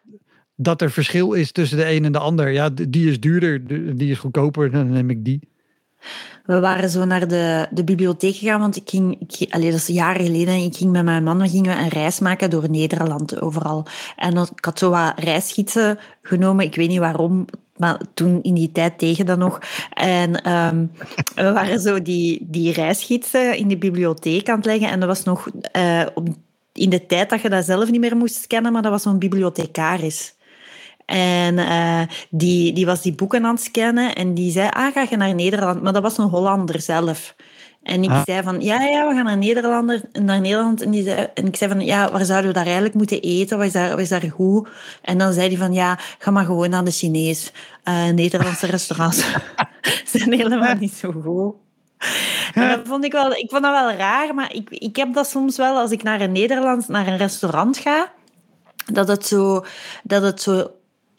[0.54, 2.50] dat er verschil is tussen de een en de ander.
[2.50, 3.66] Ja, die is duurder,
[3.96, 5.40] die is goedkoper, dan neem ik die.
[6.44, 10.26] We waren zo naar de, de bibliotheek gegaan, want ik ging, ik, dat is jaren
[10.26, 13.86] geleden, ik ging met mijn man we gingen een reis maken door Nederland overal.
[14.16, 17.44] En ik had zo wat reisgidsen genomen, ik weet niet waarom,
[17.76, 19.60] maar toen in die tijd tegen dan nog.
[19.90, 20.92] En um,
[21.34, 25.24] we waren zo die, die reisgidsen in de bibliotheek aan het leggen en dat was
[25.24, 25.48] nog
[26.14, 26.28] op,
[26.72, 29.18] in de tijd dat je dat zelf niet meer moest scannen, maar dat was zo'n
[29.18, 30.34] bibliothecaris.
[31.06, 35.06] En uh, die, die was die boeken aan het scannen en die zei, ah, ga
[35.10, 35.82] je naar Nederland?
[35.82, 37.34] Maar dat was een Hollander zelf.
[37.82, 38.22] En ik ah.
[38.24, 40.82] zei van, ja, ja, we gaan naar, Nederlander, naar Nederland.
[40.82, 43.58] En, die zei, en ik zei van, ja, waar zouden we daar eigenlijk moeten eten?
[43.58, 44.68] Wat is daar, wat is daar goed?
[45.02, 47.52] En dan zei hij van, ja, ga maar gewoon naar de Chinees.
[47.84, 49.24] Uh, Nederlandse restaurants
[50.12, 51.54] zijn helemaal niet zo goed.
[52.54, 55.28] En dat vond ik wel, ik vond dat wel raar, maar ik, ik heb dat
[55.28, 58.12] soms wel als ik naar een Nederlands, naar een restaurant ga,
[58.92, 59.64] dat het zo,
[60.02, 60.70] dat het zo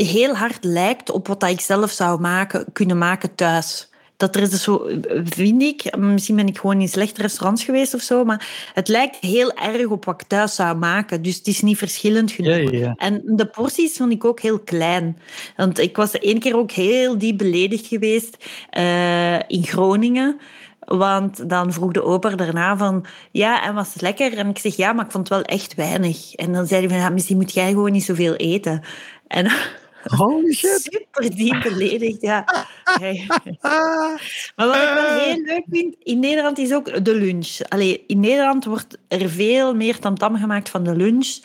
[0.06, 3.90] heel hard lijkt op wat ik zelf zou maken, kunnen maken thuis.
[4.18, 4.88] Dat er is dus zo,
[5.24, 9.18] vind ik, misschien ben ik gewoon in slechte restaurants geweest of zo, maar het lijkt
[9.20, 11.22] heel erg op wat ik thuis zou maken.
[11.22, 12.72] Dus het is niet verschillend genoeg.
[12.72, 12.94] Ja, ja.
[12.96, 15.18] En de porties vond ik ook heel klein.
[15.56, 18.38] Want ik was één keer ook heel diep beledigd geweest
[18.78, 20.40] uh, in Groningen.
[20.80, 24.38] Want dan vroeg de oper daarna van, ja, en was het lekker?
[24.38, 26.34] En ik zeg, ja, maar ik vond het wel echt weinig.
[26.34, 28.82] En dan zei hij van, ja, misschien moet jij gewoon niet zoveel eten.
[29.28, 29.52] En
[30.04, 30.82] Holy shit.
[30.82, 32.46] Super diep beledigd, ja.
[34.56, 37.58] maar wat ik wel heel leuk vind, in Nederland is ook de lunch.
[37.70, 41.38] Allee, in Nederland wordt er veel meer tamtam gemaakt van de lunch.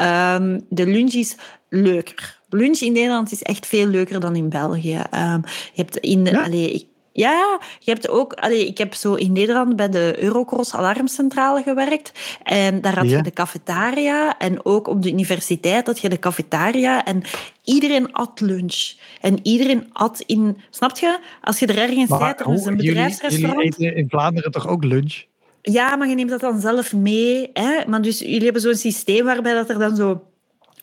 [0.00, 1.36] Um, de lunch is
[1.68, 2.40] leuker.
[2.48, 5.02] Lunch in Nederland is echt veel leuker dan in België.
[5.14, 5.42] Um,
[5.72, 6.44] je hebt in, ja?
[6.44, 6.88] allee,
[7.18, 8.32] ja, je hebt ook...
[8.32, 12.12] Allee, ik heb zo in Nederland bij de Eurocross Alarmcentrale gewerkt.
[12.42, 14.38] En daar had je de cafetaria.
[14.38, 17.04] En ook op de universiteit had je de cafetaria.
[17.04, 17.22] En
[17.64, 18.92] iedereen at lunch.
[19.20, 20.58] En iedereen at in...
[20.70, 21.18] Snap je?
[21.40, 23.76] Als je er ergens zit, er is een bedrijfsrestaurant...
[23.76, 25.24] Jullie eten in Vlaanderen toch ook lunch?
[25.62, 27.50] Ja, maar je neemt dat dan zelf mee.
[27.52, 27.86] Hè?
[27.86, 30.27] Maar dus jullie hebben zo'n systeem waarbij dat er dan zo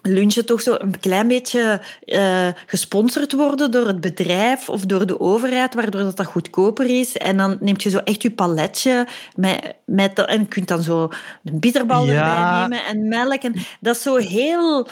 [0.08, 5.20] lunchen toch zo een klein beetje uh, gesponsord worden door het bedrijf of door de
[5.20, 7.18] overheid, waardoor dat, dat goedkoper is.
[7.18, 11.10] En dan neemt je zo echt je paletje met, met en je kunt dan zo
[11.43, 13.41] een bitterbal erbij nemen en melk.
[13.41, 14.88] En dat is zo heel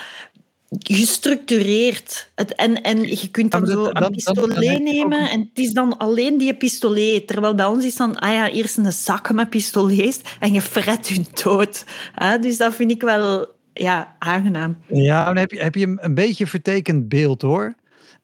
[0.80, 2.32] gestructureerd.
[2.36, 6.38] Het, en, en je kunt dan, zo een pistolet nemen en het is dan alleen
[6.38, 7.28] die pistolet.
[7.28, 11.08] Terwijl bij ons is dan, ah ja, eerst een zak met pistolets en je fret
[11.08, 11.86] je dood.
[12.16, 14.78] Ah, dus dat vind ik wel ja, aangenaam.
[14.88, 17.76] Ja, dan heb je, heb je een beetje vertekend beeld hoor.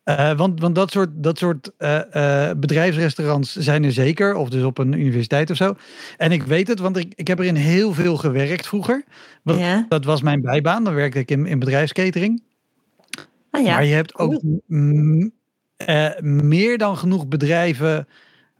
[0.06, 4.64] Uh, want, want dat soort, dat soort uh, uh, bedrijfsrestaurants zijn er zeker, of dus
[4.64, 5.76] op een universiteit of zo.
[6.18, 9.04] En ik weet het, want ik, ik heb er in heel veel gewerkt vroeger.
[9.44, 9.86] Want ja.
[9.90, 12.44] Dat was mijn bijbaan, dan werkte ik in, in bedrijfskatering.
[13.52, 13.74] Ah, ja.
[13.74, 14.42] Maar je hebt ook
[16.22, 18.08] meer dan genoeg bedrijven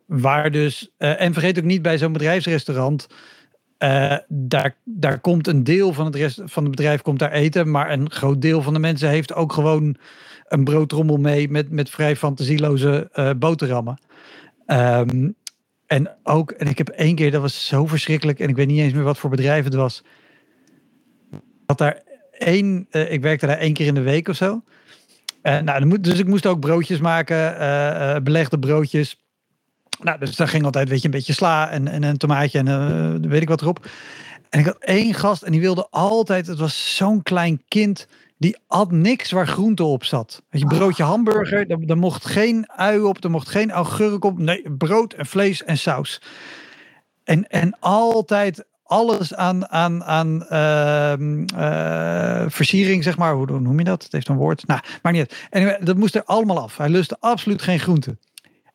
[0.06, 3.08] waar dus, en vergeet ook niet bij zo'n bedrijfsrestaurant,
[3.84, 7.72] uh, daar, daar komt een deel van het, rest, van het bedrijf komt daar eten,
[7.72, 9.98] maar een groot deel van de mensen heeft ook gewoon
[10.48, 14.00] een broodrommel mee met, met vrij fantasieloze uh, boterhammen.
[14.68, 15.36] Um,
[15.86, 18.80] en ook, en ik heb één keer, dat was zo verschrikkelijk, en ik weet niet
[18.80, 20.04] eens meer wat voor bedrijf het was,
[21.66, 22.02] dat daar
[22.32, 24.64] één, uh, ik werkte daar één keer in de week of zo.
[25.42, 29.29] Nou, dus ik moest ook broodjes maken, belegde broodjes.
[30.00, 33.50] Nou, dus daar ging altijd een beetje sla en, en een tomaatje en weet ik
[33.50, 33.88] wat erop.
[34.50, 38.58] En ik had één gast en die wilde altijd, het was zo'n klein kind, die
[38.68, 40.42] had niks waar groente op zat.
[40.50, 44.38] Weet je, broodje hamburger, daar mocht geen ui op, er mocht geen augurk op.
[44.38, 46.22] Nee, brood en vlees en saus.
[47.24, 53.34] En, en altijd alles aan, aan, aan uh, versiering, zeg maar.
[53.34, 54.04] Hoe, noem je dat?
[54.04, 54.68] Het heeft een woord.
[54.68, 56.78] Nou, maar niet En dat moest er allemaal af.
[56.78, 58.18] Hij lustte absoluut geen groente.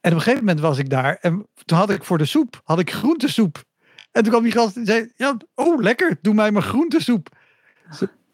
[0.04, 2.60] En op een gegeven moment was ik daar en toen had ik voor de soep,
[2.64, 3.62] had ik groentesoep.
[4.12, 7.28] En toen kwam die gast en zei, ja, oh lekker, doe mij maar groentesoep.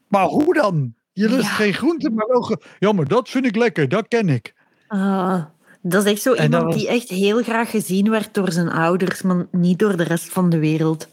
[0.09, 0.95] Maar hoe dan?
[1.13, 2.59] Je lust geen groente, maar wel...
[2.79, 4.55] Ja, maar dat vind ik lekker, dat ken ik.
[4.89, 5.45] Uh,
[5.83, 9.47] dat is echt zo iemand die echt heel graag gezien werd door zijn ouders, maar
[9.51, 11.09] niet door de rest van de wereld.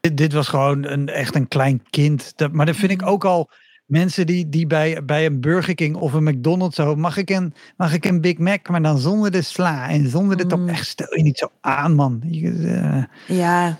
[0.00, 2.32] Dit, dit was gewoon een, echt een klein kind.
[2.36, 3.08] Dat, maar dat vind ik mm.
[3.08, 3.50] ook al
[3.92, 7.54] mensen die, die bij, bij een Burger King of een McDonald's zo, mag ik een,
[7.76, 10.58] mag ik een Big Mac, maar dan zonder de sla en zonder de top.
[10.58, 10.68] Mm.
[10.68, 12.20] Echt, stel je niet zo aan, man.
[12.24, 13.04] uh...
[13.26, 13.78] ja,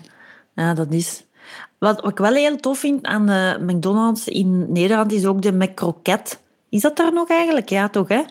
[0.55, 1.25] ja, dat is.
[1.77, 5.51] Wat, wat ik wel heel tof vind aan de McDonald's in Nederland is ook de
[5.51, 6.39] McCroket.
[6.69, 7.69] Is dat daar nog eigenlijk?
[7.69, 8.21] Ja, toch, hè?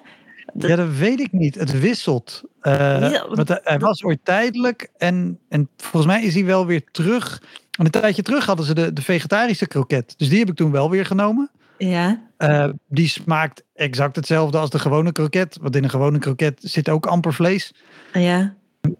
[0.55, 1.55] Ja, dat weet ik niet.
[1.55, 2.43] Het wisselt.
[2.62, 7.43] Uh, want hij was ooit tijdelijk en, en volgens mij is hij wel weer terug.
[7.78, 10.14] En een tijdje terug hadden ze de, de vegetarische kroket.
[10.16, 11.51] Dus die heb ik toen wel weer genomen.
[11.89, 12.22] Ja.
[12.39, 15.59] Uh, die smaakt exact hetzelfde als de gewone kroket.
[15.61, 17.74] Want in een gewone kroket zit ook amper vlees.
[18.12, 18.55] Ja.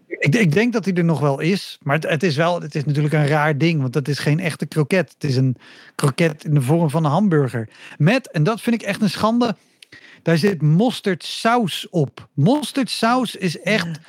[0.07, 1.77] Ik, ik denk dat hij er nog wel is.
[1.81, 3.81] Maar het, het, is wel, het is natuurlijk een raar ding.
[3.81, 5.11] Want het is geen echte kroket.
[5.13, 5.57] Het is een
[5.95, 7.69] kroket in de vorm van een hamburger.
[7.97, 9.55] Met, en dat vind ik echt een schande
[10.23, 12.27] daar zit mosterdsaus op.
[12.33, 13.99] Mosterdsaus is echt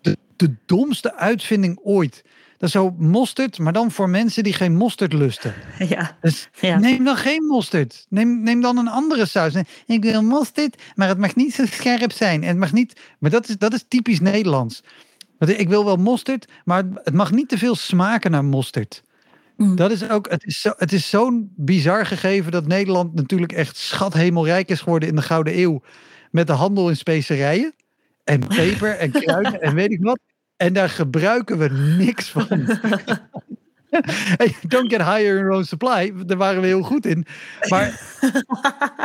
[0.00, 2.24] de, de domste uitvinding ooit.
[2.58, 5.54] Dat is zo mosterd, maar dan voor mensen die geen mosterd lusten.
[5.88, 6.16] Ja.
[6.20, 6.78] Dus ja.
[6.78, 8.06] neem dan geen mosterd.
[8.08, 9.54] Neem, neem dan een andere saus.
[9.86, 12.42] Ik wil mosterd, maar het mag niet zo scherp zijn.
[12.42, 14.82] En het mag niet, maar dat is, dat is typisch Nederlands.
[15.38, 19.02] Ik wil wel mosterd, maar het mag niet te veel smaken naar mosterd.
[19.56, 19.76] Mm.
[19.76, 23.76] Dat is ook, het is, zo, het is zo'n bizar gegeven dat Nederland natuurlijk echt
[23.76, 25.82] schathemelrijk is geworden in de Gouden Eeuw.
[26.30, 27.74] Met de handel in specerijen
[28.24, 30.18] en peper en kruiden en weet ik wat.
[30.58, 32.46] En daar gebruiken we niks van.
[34.36, 36.12] hey, don't get higher in own supply.
[36.26, 37.26] Daar waren we heel goed in.
[37.68, 38.00] Maar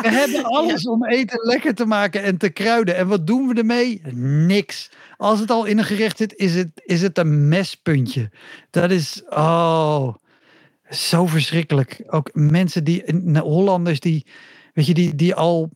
[0.02, 2.96] we hebben alles om eten lekker te maken en te kruiden.
[2.96, 4.02] En wat doen we ermee?
[4.46, 4.92] Niks.
[5.18, 8.30] Als het al in een gerecht zit, is het, is het een mespuntje.
[8.70, 10.14] Dat is, oh.
[10.90, 12.04] Zo verschrikkelijk.
[12.08, 13.04] Ook mensen die,
[13.40, 14.26] Hollanders die,
[14.74, 15.70] weet je, die, die al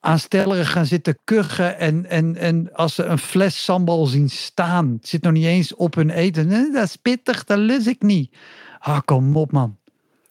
[0.00, 1.78] aanstellerig gaan zitten kuchen.
[1.78, 5.94] En, en, en als ze een fles sambal zien staan, zit nog niet eens op
[5.94, 6.72] hun eten.
[6.72, 8.36] Dat is pittig, dat lust ik niet.
[8.78, 9.78] Ah, kom op man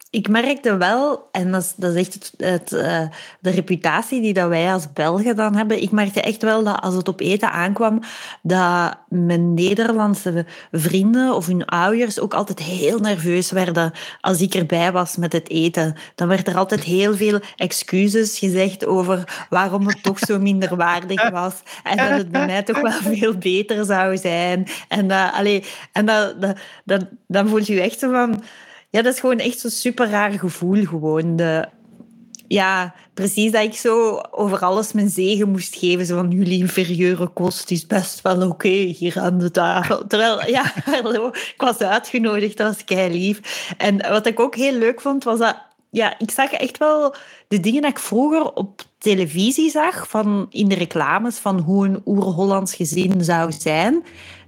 [0.10, 3.02] ik merkte wel, en dat is, dat echt het, het, uh,
[3.40, 5.82] de reputatie die dat wij als Belgen dan hebben.
[5.82, 8.00] Ik merkte echt wel dat als het op eten aankwam,
[8.42, 13.92] dat mijn Nederlandse vrienden of hun ouders ook altijd heel nerveus werden
[14.22, 15.96] als ik erbij was met het eten.
[16.16, 21.54] Dan werd er altijd heel veel excuses gezegd over waarom het toch zo minderwaardig was.
[21.84, 24.68] En dat het bij mij toch wel veel beter zou zijn.
[24.88, 26.56] En, dat, allee, en dat,
[26.86, 28.44] dat, dan voel je je echt zo van
[28.90, 30.86] ja, dat is gewoon echt zo'n super raar gevoel.
[30.86, 31.68] Gewoon de,
[32.48, 36.06] ja, precies dat ik zo over alles mijn zegen moest geven.
[36.06, 40.08] Zo van, jullie inferieure kost is best wel oké hier aan de tafel.
[40.08, 40.76] Terwijl, ja,
[41.54, 43.74] ik was uitgenodigd, dat was kei lief.
[43.78, 45.66] En wat ik ook heel leuk vond, was dat...
[45.90, 47.16] Ja, ik zag echt wel
[47.48, 52.02] de dingen die ik vroeger op televisie zag, van in de reclames, van hoe een
[52.06, 54.04] oer-Hollands gezin zou zijn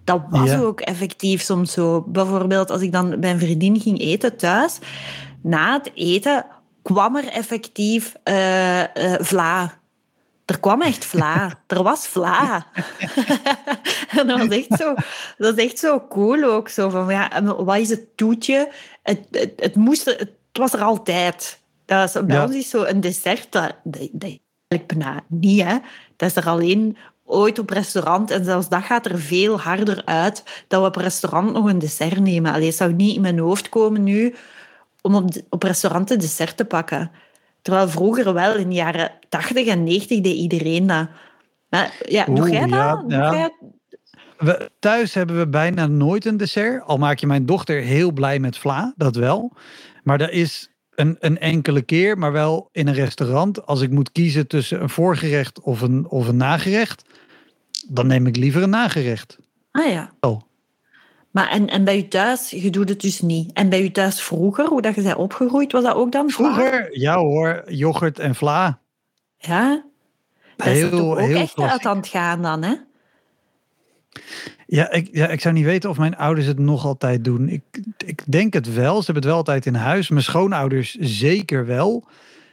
[0.10, 2.04] dat was ook effectief soms zo.
[2.08, 4.80] Bijvoorbeeld als ik dan bij een vriendin ging eten thuis,
[5.42, 6.46] na het eten
[6.82, 8.86] kwam er effectief uh, uh,
[9.20, 9.78] vla.
[10.46, 11.54] Er kwam echt vla.
[11.68, 12.66] Er was vla.
[14.18, 14.94] en dat was echt zo,
[15.38, 16.70] dat is echt zo cool ook.
[16.70, 18.72] Zo van, ja, wat is het toetje?
[19.04, 21.60] Het, het, het, moest, het was er altijd.
[21.86, 22.46] Dat is, bij ja.
[22.46, 24.38] ons is zo een dessert, dat, dat, dat
[24.68, 25.64] eigenlijk niet.
[25.64, 25.78] Hè.
[26.16, 26.98] Dat is er alleen
[27.30, 31.54] ooit op restaurant, en zelfs dat gaat er veel harder uit, dat we op restaurant
[31.54, 32.54] nog een dessert nemen.
[32.54, 34.36] Allee, het zou niet in mijn hoofd komen nu
[35.02, 37.12] om op, op restaurant een dessert te pakken.
[37.62, 41.08] Terwijl vroeger wel, in de jaren 80 en 90 deed iedereen dat.
[41.70, 43.04] Maar, ja, doe jij dat?
[43.08, 43.52] Ja,
[44.38, 46.84] We, thuis hebben we bijna nooit een dessert.
[46.84, 49.54] Al maak je mijn dochter heel blij met vla, dat wel.
[50.04, 53.66] Maar dat is een, een enkele keer, maar wel in een restaurant.
[53.66, 57.04] Als ik moet kiezen tussen een voorgerecht of een, of een nagerecht,
[57.90, 59.38] dan neem ik liever een nagerecht.
[59.72, 60.12] Ah ja.
[60.20, 60.42] Oh.
[61.32, 63.54] Maar en, en bij je thuis, je doet het dus niet.
[63.54, 67.00] En bij je thuis vroeger, hoe dat je bent opgegroeid, was dat ook dan Vroeger,
[67.00, 68.80] ja hoor, yoghurt en vla.
[69.38, 69.84] Ja?
[70.56, 72.74] Dat heel, is ook heel echt uit aan het gaan dan, hè?
[74.68, 77.50] Ja ik, ja, ik zou niet weten of mijn ouders het nog altijd doen.
[77.50, 77.62] Ik,
[78.06, 78.98] ik denk het wel.
[79.00, 80.10] Ze hebben het wel altijd in huis.
[80.10, 82.08] Mijn schoonouders zeker wel.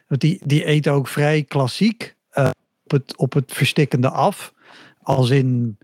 [0.06, 2.14] Want die, die eten ook vrij klassiek.
[2.34, 2.50] Uh,
[2.84, 4.54] op, het, op het verstikkende af.
[5.06, 5.78] Als in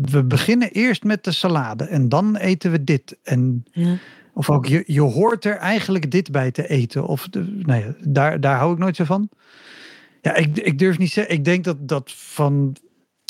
[0.00, 3.16] we beginnen eerst met de salade en dan eten we dit.
[3.22, 3.96] En, ja.
[4.34, 7.06] Of ook, je, je hoort er eigenlijk dit bij te eten.
[7.06, 9.28] Of de, nee, daar, daar hou ik nooit zo van.
[10.22, 11.34] Ja, ik, ik durf niet zeggen.
[11.34, 12.76] Ik denk dat, dat van.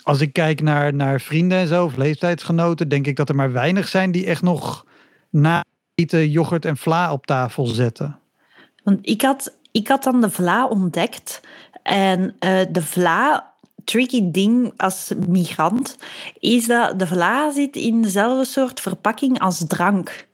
[0.02, 3.52] Als ik kijk naar, naar vrienden en zo, of leeftijdsgenoten, denk ik dat er maar
[3.52, 4.86] weinig zijn die echt nog
[5.30, 8.18] na eten yoghurt en vla op tafel zetten.
[8.82, 11.40] Want ik had, ik had dan de vla ontdekt.
[11.82, 13.53] En uh, de vla
[13.84, 15.96] tricky ding als migrant
[16.38, 20.26] is dat de vla zit in dezelfde soort verpakking als drank.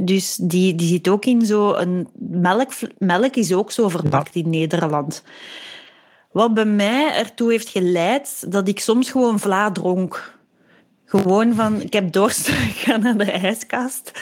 [0.00, 2.08] Dus die, die zit ook in zo'n...
[2.18, 5.22] Melk, melk is ook zo verpakt in Nederland.
[6.32, 10.40] Wat bij mij ertoe heeft geleid dat ik soms gewoon vla dronk.
[11.04, 14.12] Gewoon van, ik heb dorst, ik ga naar de ijskast,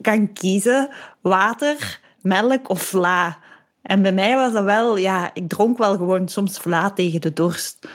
[0.00, 0.88] kan kiezen,
[1.20, 3.38] water, melk of vla.
[3.82, 7.32] En bij mij was dat wel, ja, ik dronk wel gewoon soms vla tegen de
[7.32, 7.88] dorst.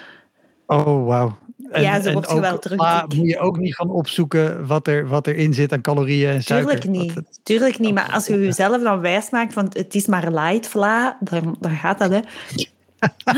[0.65, 1.37] Oh, wauw.
[1.73, 2.77] ja, zo word je wel terug.
[2.77, 6.43] Maar moet je ook niet gaan opzoeken wat, er, wat erin zit aan calorieën en
[6.43, 6.79] suiker?
[6.79, 7.21] Tuurlijk niet.
[7.43, 7.93] Tuurlijk niet.
[7.93, 11.71] Maar als je jezelf dan wijs maakt van het is maar light vla, dan, dan
[11.71, 12.19] gaat dat, hè.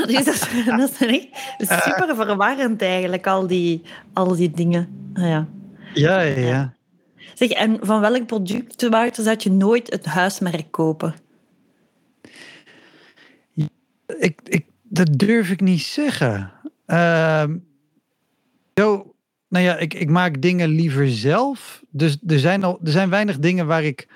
[0.06, 1.02] dus dat, dat
[1.58, 3.82] is echt super verwarrend eigenlijk, al die,
[4.14, 5.10] al die dingen.
[5.14, 5.48] Ah, ja.
[5.94, 6.74] Ja, ja, ja.
[7.34, 11.16] Zeg, en van welk product, Wouter, zou je nooit het huismerk kopen?
[14.28, 16.52] Ik, ik, dat durf ik niet zeggen.
[16.88, 17.44] Uh,
[18.76, 19.16] zo,
[19.48, 21.84] nou ja, ik, ik maak dingen liever zelf.
[21.90, 24.08] Dus er zijn, al, er zijn weinig dingen waar ik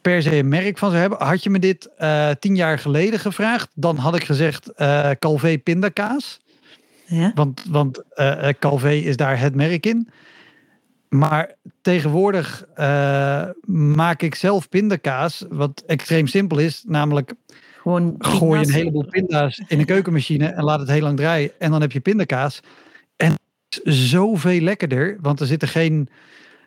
[0.00, 1.26] per se een merk van zou hebben.
[1.26, 5.58] Had je me dit uh, tien jaar geleden gevraagd, dan had ik gezegd uh, Calvé
[5.58, 6.40] pindakaas.
[7.06, 7.32] Ja?
[7.34, 10.08] Want, want uh, Calvé is daar het merk in.
[11.08, 12.64] Maar tegenwoordig
[13.66, 16.84] maak ik zelf pindakaas, wat extreem simpel is.
[16.86, 17.34] Namelijk
[17.82, 21.50] gewoon Gooi je een heleboel pinda's in een keukenmachine en laat het heel lang draaien.
[21.58, 22.60] En dan heb je pindakaas.
[23.16, 26.08] En het is zoveel lekkerder, want er zit er geen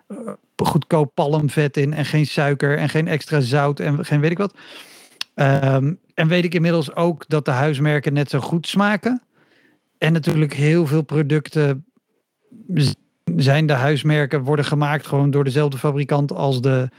[0.07, 0.18] uh,
[0.55, 4.53] goedkoop palmvet in en geen suiker en geen extra zout en geen weet ik wat.
[5.36, 9.22] Um, en weet ik inmiddels ook dat de huismerken net zo goed smaken.
[9.97, 11.86] En natuurlijk heel veel producten
[13.36, 16.89] zijn de huismerken, worden gemaakt gewoon door dezelfde fabrikant als de,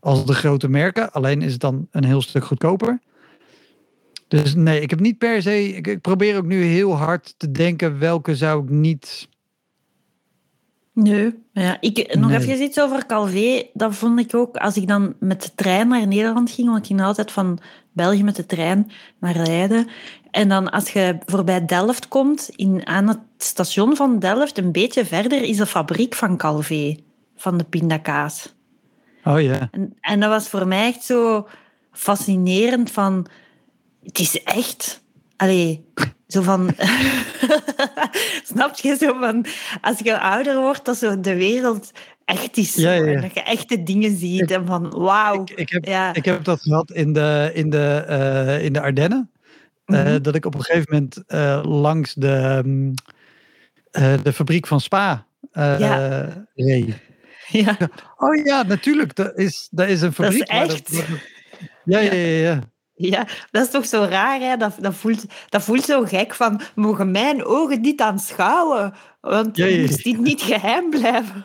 [0.00, 1.12] als de grote merken.
[1.12, 3.00] Alleen is het dan een heel stuk goedkoper.
[4.30, 5.68] Dus nee, ik heb niet per se.
[5.68, 9.28] Ik, probeer ook nu heel hard te denken welke zou ik niet.
[10.92, 13.66] Nee, ja, ik, nog even iets over Calvé.
[13.72, 16.86] Dat vond ik ook, als ik dan met de trein naar Nederland ging, want ik
[16.86, 17.58] ging altijd van
[17.92, 19.88] België met de trein naar Leiden.
[20.30, 25.04] En dan als je voorbij Delft komt, in, aan het station van Delft, een beetje
[25.04, 26.96] verder, is de fabriek van Calvé,
[27.36, 28.54] van de pindakaas.
[29.24, 29.68] Oh ja.
[29.70, 31.48] En, en dat was voor mij echt zo
[31.92, 33.26] fascinerend van
[34.02, 35.02] het is echt...
[35.36, 35.84] Allee,
[36.26, 36.70] zo van...
[38.52, 38.96] Snap je?
[38.96, 39.46] Zo van...
[39.80, 41.90] Als je ouder wordt, dat zo de wereld
[42.24, 42.74] echt is.
[42.74, 43.04] Ja, ja.
[43.04, 44.50] En dat je echte dingen ziet.
[44.50, 45.42] en van, wauw.
[45.42, 49.30] Ik, ik, heb, ik heb dat gehad in de, in de, uh, in de Ardennen.
[49.86, 50.22] Uh, mm-hmm.
[50.22, 52.94] dat ik op een gegeven moment uh, langs de, um,
[54.22, 55.26] de fabriek van Spa
[56.54, 56.94] reed.
[57.48, 57.76] Ja.
[58.16, 59.14] Oh ja, natuurlijk.
[59.14, 60.46] Dat is, dat is een fabriek.
[60.46, 60.96] Dat is echt.
[60.96, 61.06] Dat,
[61.84, 62.38] ja, ja, ja.
[62.38, 62.60] ja.
[63.00, 64.56] Ja, dat is toch zo raar, hè?
[64.56, 68.94] Dat, dat, voelt, dat voelt zo gek van, mogen mijn ogen niet aanschouwen?
[69.20, 71.44] Want ja, moest dit niet geheim blijven.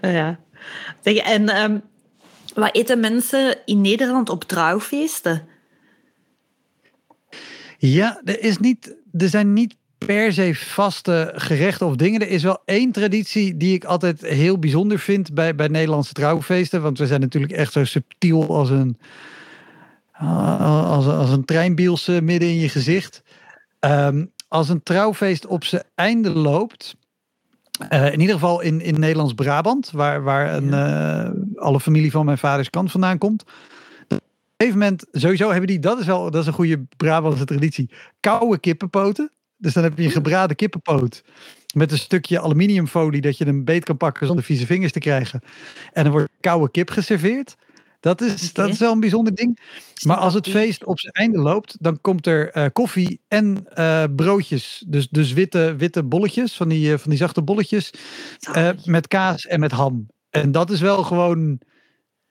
[0.18, 0.38] ja.
[1.02, 1.82] Zeg, en um,
[2.54, 5.48] wat eten mensen in Nederland op trouwfeesten?
[7.78, 12.20] Ja, er, is niet, er zijn niet per se vaste gerechten of dingen.
[12.20, 16.82] Er is wel één traditie die ik altijd heel bijzonder vind bij, bij Nederlandse trouwfeesten.
[16.82, 18.98] Want we zijn natuurlijk echt zo subtiel als een
[20.18, 23.22] als, als een treinbiels midden in je gezicht.
[23.80, 26.96] Ehm, als een trouwfeest op zijn einde loopt,
[27.92, 32.38] uh, in ieder geval in, in Nederlands-Brabant, waar, waar een, uh, alle familie van mijn
[32.38, 33.42] vaders kant vandaan komt.
[33.42, 33.48] Op
[34.10, 34.20] een
[34.56, 37.90] gegeven moment, sowieso hebben die, dat is wel dat is een goede Brabantse traditie,
[38.20, 39.30] koude kippenpoten.
[39.56, 41.22] Dus dan heb je een gebraden kippenpoot
[41.74, 45.40] met een stukje aluminiumfolie dat je een beet kan pakken zonder vieze vingers te krijgen.
[45.92, 47.56] En dan wordt koude kip geserveerd.
[48.08, 49.58] Dat is, dat is wel een bijzonder ding.
[50.04, 54.04] Maar als het feest op zijn einde loopt, dan komt er uh, koffie en uh,
[54.16, 54.84] broodjes.
[54.86, 57.90] Dus, dus witte, witte bolletjes, van die, uh, van die zachte bolletjes.
[58.84, 60.06] met kaas en met ham.
[60.30, 61.60] En dat is wel gewoon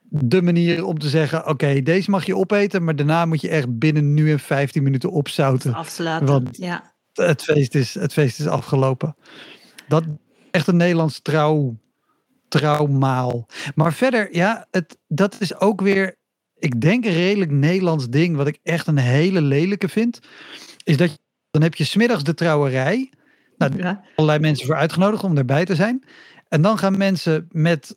[0.00, 3.78] de manier om te zeggen: oké, deze mag je opeten, maar daarna moet je echt
[3.78, 5.74] binnen nu en 15 minuten opzouten.
[5.74, 6.28] Afsluiten.
[6.28, 6.92] Want ja.
[7.12, 9.16] het, feest is, het feest is afgelopen.
[9.88, 10.04] Dat
[10.50, 11.76] echt een Nederlands trouw,
[12.48, 13.46] trouwmaal.
[13.74, 16.16] Maar verder, ja, het, dat is ook weer,
[16.58, 20.20] ik denk een redelijk Nederlands ding, wat ik echt een hele lelijke vind.
[20.84, 21.18] Is dat je,
[21.50, 23.12] dan heb je smiddags de trouwerij.
[23.56, 24.04] Nou, ja.
[24.14, 26.04] allerlei mensen voor uitgenodigd om erbij te zijn.
[26.48, 27.96] En dan gaan mensen met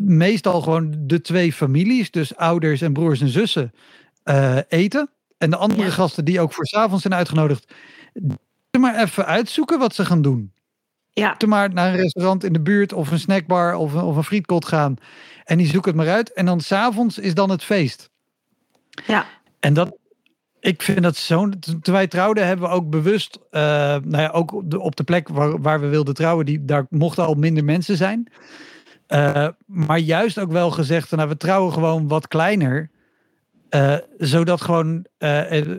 [0.00, 3.72] meestal gewoon de twee families, dus ouders en broers en zussen,
[4.24, 5.10] uh, eten.
[5.38, 7.72] En de andere gasten die ook voor s'avonds zijn uitgenodigd,
[8.78, 10.52] maar even uitzoeken wat ze gaan doen.
[11.12, 11.36] Ja.
[11.36, 14.24] Te maar naar een restaurant in de buurt of een snackbar of een, of een
[14.24, 14.96] frietkot gaan.
[15.44, 16.32] En die zoeken het maar uit.
[16.32, 18.10] En dan s'avonds is dan het feest.
[19.06, 19.26] Ja.
[19.60, 19.96] En dat,
[20.60, 21.48] ik vind dat zo.
[21.58, 25.04] Toen wij trouwden, hebben we ook bewust, uh, nou ja, ook op de, op de
[25.04, 28.32] plek waar, waar we wilden trouwen, die, daar mochten al minder mensen zijn.
[29.08, 32.90] Uh, maar juist ook wel gezegd, nou, we trouwen gewoon wat kleiner.
[33.70, 35.06] Uh, zodat gewoon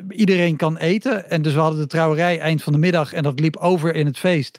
[0.09, 1.29] iedereen kan eten.
[1.29, 4.05] En dus we hadden de trouwerij eind van de middag en dat liep over in
[4.05, 4.57] het feest.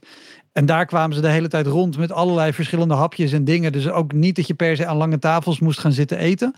[0.53, 3.73] En daar kwamen ze de hele tijd rond met allerlei verschillende hapjes en dingen.
[3.73, 6.55] Dus ook niet dat je per se aan lange tafels moest gaan zitten eten.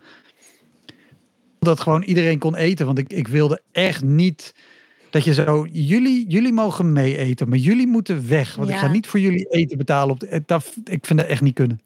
[1.59, 2.87] Dat gewoon iedereen kon eten.
[2.87, 4.55] Want ik, ik wilde echt niet
[5.11, 5.67] dat je zo.
[5.73, 8.55] Jullie, jullie mogen mee eten, maar jullie moeten weg.
[8.55, 8.75] Want ja.
[8.75, 10.15] ik ga niet voor jullie eten betalen.
[10.15, 11.81] Op de, dat, ik vind dat echt niet kunnen.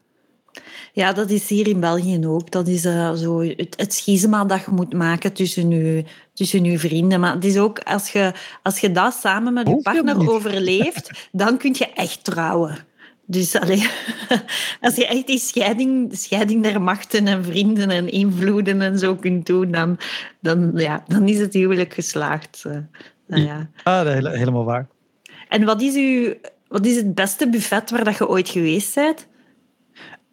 [0.92, 2.50] Ja, dat is hier in België ook.
[2.50, 6.78] Dat is uh, zo het, het schisma dat je moet maken tussen je, tussen je
[6.78, 7.20] vrienden.
[7.20, 8.32] Maar het is ook, als je,
[8.62, 12.86] als je dat samen met je partner overleeft, dan kun je echt trouwen.
[13.26, 13.88] Dus allee,
[14.80, 19.46] als je echt die scheiding, scheiding der machten en vrienden en invloeden en zo kunt
[19.46, 19.98] doen, dan,
[20.40, 22.64] dan, ja, dan is het huwelijk geslaagd.
[22.66, 22.76] Uh,
[23.26, 23.70] nou ja.
[23.82, 24.86] Ah, helemaal waar.
[25.48, 26.34] En wat is, uw,
[26.68, 29.27] wat is het beste buffet waar dat je ooit geweest bent?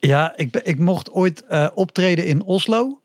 [0.05, 2.99] Ja, ik, ik mocht ooit uh, optreden in Oslo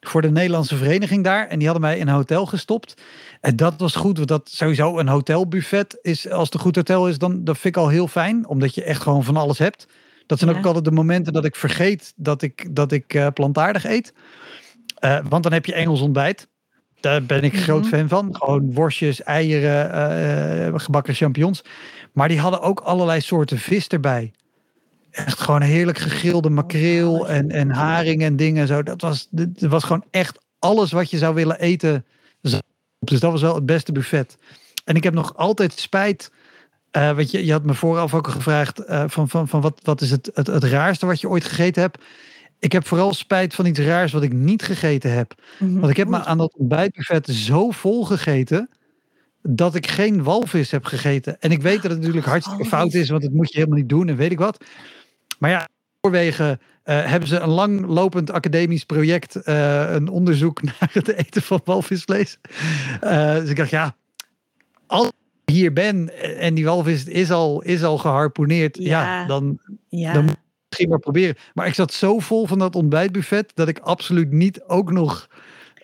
[0.00, 1.48] voor de Nederlandse vereniging daar.
[1.48, 2.94] En die hadden mij in een hotel gestopt.
[3.40, 6.30] En dat was goed, want dat sowieso een hotelbuffet is.
[6.30, 8.46] Als het een goed hotel is, dan dat vind ik al heel fijn.
[8.46, 9.86] Omdat je echt gewoon van alles hebt.
[10.26, 10.58] Dat zijn ja.
[10.58, 14.12] ook altijd de momenten dat ik vergeet dat ik, dat ik uh, plantaardig eet.
[15.04, 16.48] Uh, want dan heb je Engels ontbijt.
[17.00, 17.66] Daar ben ik mm -hmm.
[17.66, 18.36] groot fan van.
[18.36, 21.62] Gewoon worstjes, eieren, gebakken champignons.
[22.12, 24.32] Maar die hadden ook allerlei soorten vis erbij
[25.12, 28.66] echt gewoon heerlijk gegrilde makreel en, en haring en dingen.
[28.66, 28.82] Zo.
[28.82, 32.06] Dat, was, dat was gewoon echt alles wat je zou willen eten.
[32.40, 34.36] Dus dat was wel het beste buffet.
[34.84, 36.30] En ik heb nog altijd spijt.
[36.96, 40.00] Uh, want je, je had me vooraf ook gevraagd uh, van, van, van wat, wat
[40.00, 42.02] is het, het, het raarste wat je ooit gegeten hebt.
[42.58, 45.34] Ik heb vooral spijt van iets raars wat ik niet gegeten heb.
[45.58, 45.78] Mm -hmm.
[45.78, 48.68] Want ik heb me aan dat ontbijtbuffet zo vol gegeten
[49.42, 51.40] dat ik geen walvis heb gegeten.
[51.40, 53.88] En ik weet dat het natuurlijk hartstikke fout is, want dat moet je helemaal niet
[53.88, 54.64] doen en weet ik wat.
[55.42, 55.68] Maar ja,
[56.00, 61.60] Noorwegen uh, hebben ze een langlopend academisch project, uh, een onderzoek naar het eten van
[61.64, 62.38] walvisvlees.
[63.04, 63.94] Uh, dus ik dacht, ja,
[64.86, 69.58] als ik hier ben en die walvis is al, is al geharponeerd, ja, ja dan,
[69.88, 70.12] ja.
[70.12, 70.38] dan moet ik
[70.68, 71.36] misschien maar proberen.
[71.54, 75.28] Maar ik zat zo vol van dat ontbijtbuffet dat ik absoluut niet ook nog.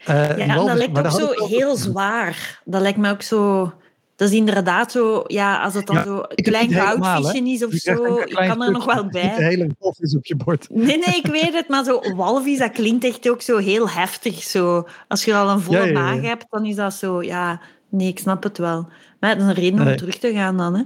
[0.05, 2.61] ja, walvis, dat lijkt ook zo heel zwaar.
[2.65, 3.73] Dat lijkt me ook zo.
[4.19, 7.73] Dat is inderdaad zo, ja, als het dan ja, zo een klein goudvisje is of
[7.73, 9.23] zo, je kan er nog wel bij.
[9.23, 10.67] Niet de hele walvis op je bord.
[10.71, 14.43] Nee, nee, ik weet het, maar zo walvis, dat klinkt echt ook zo heel heftig.
[14.43, 14.89] Zo.
[15.09, 18.09] Als je al een volle ja, ja, maag hebt, dan is dat zo, ja, nee,
[18.09, 18.89] ik snap het wel.
[19.21, 19.91] Maar dat is een reden nee.
[19.93, 20.83] om terug te gaan dan, hè.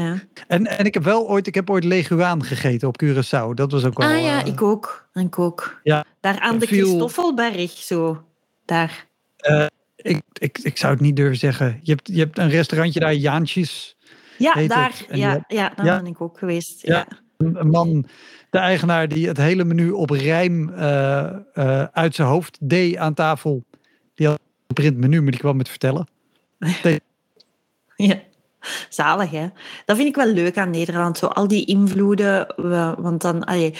[0.00, 0.18] Ja.
[0.46, 3.54] En, en ik heb wel ooit, ik heb ooit leguaan gegeten op Curaçao.
[3.54, 4.08] Dat was ook wel...
[4.08, 5.08] Ah ja, uh, ik ook.
[5.14, 5.80] Ik ook.
[5.82, 6.86] Ja, Daar aan de viel...
[6.86, 8.22] Christoffelberg, zo.
[8.64, 9.06] Daar.
[9.50, 9.66] Uh,
[10.06, 11.80] ik, ik, ik zou het niet durven zeggen.
[11.82, 13.96] Je hebt, je hebt een restaurantje daar, Jaantjes.
[14.38, 16.86] Ja, daar, ja, ja, daar ja, ben ik ook geweest.
[16.86, 16.96] Ja.
[16.96, 17.06] ja.
[17.36, 18.06] Een man,
[18.50, 23.14] de eigenaar, die het hele menu op rijm uh, uh, uit zijn hoofd deed aan
[23.14, 23.64] tafel.
[24.14, 26.08] Die had een print menu, maar die kwam met vertellen.
[27.96, 28.20] ja.
[28.88, 29.46] Zalig, hè?
[29.84, 31.18] Dat vind ik wel leuk aan Nederland.
[31.18, 32.46] Zo al die invloeden.
[32.98, 33.74] Want dan, allee,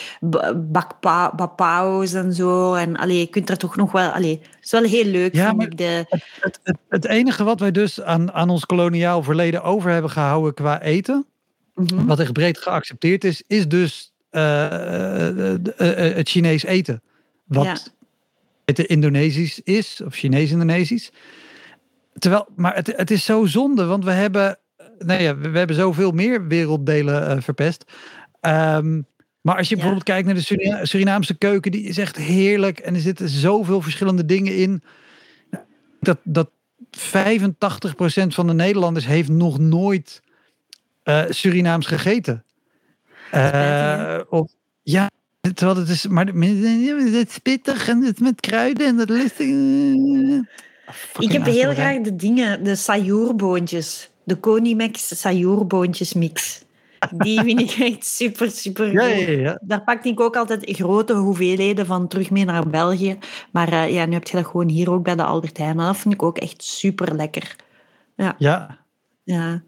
[1.37, 2.74] bakpaus en zo.
[2.74, 4.11] En allee, je kunt er toch nog wel...
[4.11, 5.78] Allee, het is wel heel leuk, ja, vind ik.
[5.78, 6.05] De...
[6.41, 10.55] Het, het, het, enige wat wij dus aan, aan ons koloniaal verleden over hebben gehouden
[10.55, 11.26] qua eten...
[11.74, 12.07] Mm -hmm.
[12.07, 17.03] wat echt breed geaccepteerd is, is dus uh, uh, uh, het Chinees eten.
[17.45, 17.76] Wat ja.
[18.64, 21.11] het Indonesisch is, of Chinees-Indonesisch.
[22.18, 24.59] Terwijl, maar het, het is zo zonde, want we hebben
[24.99, 27.84] nou ja, we, we hebben zoveel meer werelddelen uh, verpest.
[28.40, 29.07] Um,
[29.40, 32.78] Maar als je bijvoorbeeld kijkt naar de Surinaamse keuken, die is echt heerlijk.
[32.78, 34.82] En er zitten zoveel verschillende dingen in.
[36.01, 36.51] Dat, dat
[36.97, 37.01] 85%
[38.26, 40.22] van de Nederlanders heeft nog nooit
[41.05, 42.44] uh, Surinaams gegeten.
[43.34, 45.11] Uh, of, ja,
[45.55, 49.47] terwijl het is, maar het is pittig en het met kruiden en dat lustig.
[51.18, 54.11] Ik heb heel graag de dingen, de sayourboontjes.
[54.27, 56.64] De Konimex sayourboontjes mix.
[57.11, 61.12] Die vind ik echt super, super ja, ja, ja, Daar pak ik ook altijd grote
[61.12, 63.18] hoeveelheden van terug mee naar België.
[63.53, 65.77] Maar uh, ja, nu heb je dat gewoon hier ook bij de Albert Heijn.
[65.77, 67.57] dat vind ik ook echt super lekker.
[68.16, 68.35] Ja.
[68.39, 68.79] Ja.
[69.22, 69.62] Ja,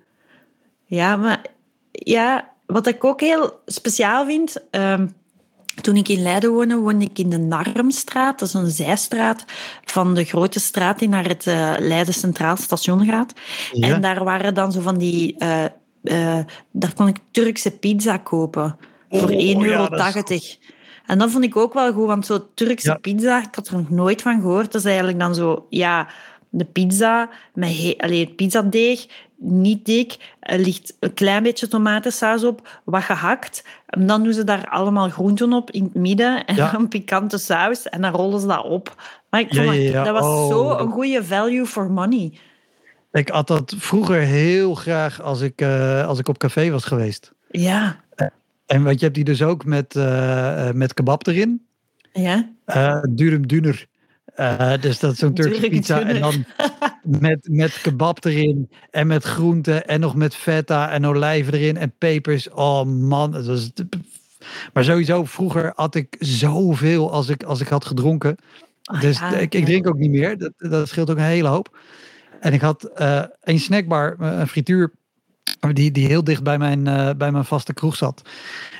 [0.84, 1.46] ja maar
[1.90, 4.66] ja, wat ik ook heel speciaal vind...
[4.70, 5.16] Um,
[5.80, 8.38] toen ik in Leiden woonde, woonde ik in de Narmstraat.
[8.38, 9.44] Dat is een zijstraat
[9.84, 13.32] van de grote straat die naar het uh, Leiden Centraal Station gaat.
[13.72, 13.88] Ja.
[13.88, 15.34] En daar waren dan zo van die...
[15.38, 15.64] Uh,
[16.02, 16.38] uh,
[16.72, 18.76] daar kon ik Turkse pizza kopen.
[19.10, 19.96] Voor oh, 1,80 euro.
[19.96, 20.60] Ja, is...
[21.06, 22.94] En dat vond ik ook wel goed, want zo Turkse ja.
[22.94, 24.72] pizza, ik had er nog nooit van gehoord.
[24.72, 25.66] Dat is eigenlijk dan zo...
[25.68, 26.08] Ja,
[26.50, 29.06] de pizza met he- Allee, pizzadeeg
[29.40, 30.16] niet dik.
[30.40, 33.64] Er ligt een klein beetje tomatensaus op, wat gehakt.
[33.86, 36.70] En dan doen ze daar allemaal groenten op in het midden en Ja.
[36.70, 38.94] dan pikante saus en dan rollen ze dat op.
[39.30, 40.04] Maar ik vond Ja, dat, ja, ja.
[40.04, 40.48] dat was Oh.
[40.48, 42.32] zo een goede value for money.
[43.12, 47.32] Ik had dat vroeger heel graag als ik, eh, als ik op café was geweest.
[47.50, 47.96] Ja,
[48.66, 51.66] En weet je, hebt die dus ook met, eh, eh, met kebab erin.
[52.12, 52.48] ja.
[52.64, 53.86] Eh durum duner.
[54.34, 56.00] Eh, dus dat is zo'n Turkse pizza.
[56.02, 56.44] En dan
[57.20, 58.70] met, met kebab erin.
[58.90, 59.86] En met groenten.
[59.86, 61.76] En nog met feta en olijven erin.
[61.76, 62.50] En pepers.
[62.50, 63.34] Oh man.
[63.34, 63.70] Het was...
[64.72, 68.36] Maar sowieso, vroeger had ik zoveel als ik, als ik had gedronken.
[68.82, 70.38] Ah, Dus ja, ik, ik drink ook niet meer.
[70.38, 71.78] Dat, dat scheelt ook een hele hoop.
[72.40, 74.92] En ik had eh, een snackbar, eh, een frituur,
[75.72, 78.22] die, die heel dicht bij mijn, eh, bij mijn vaste kroeg zat.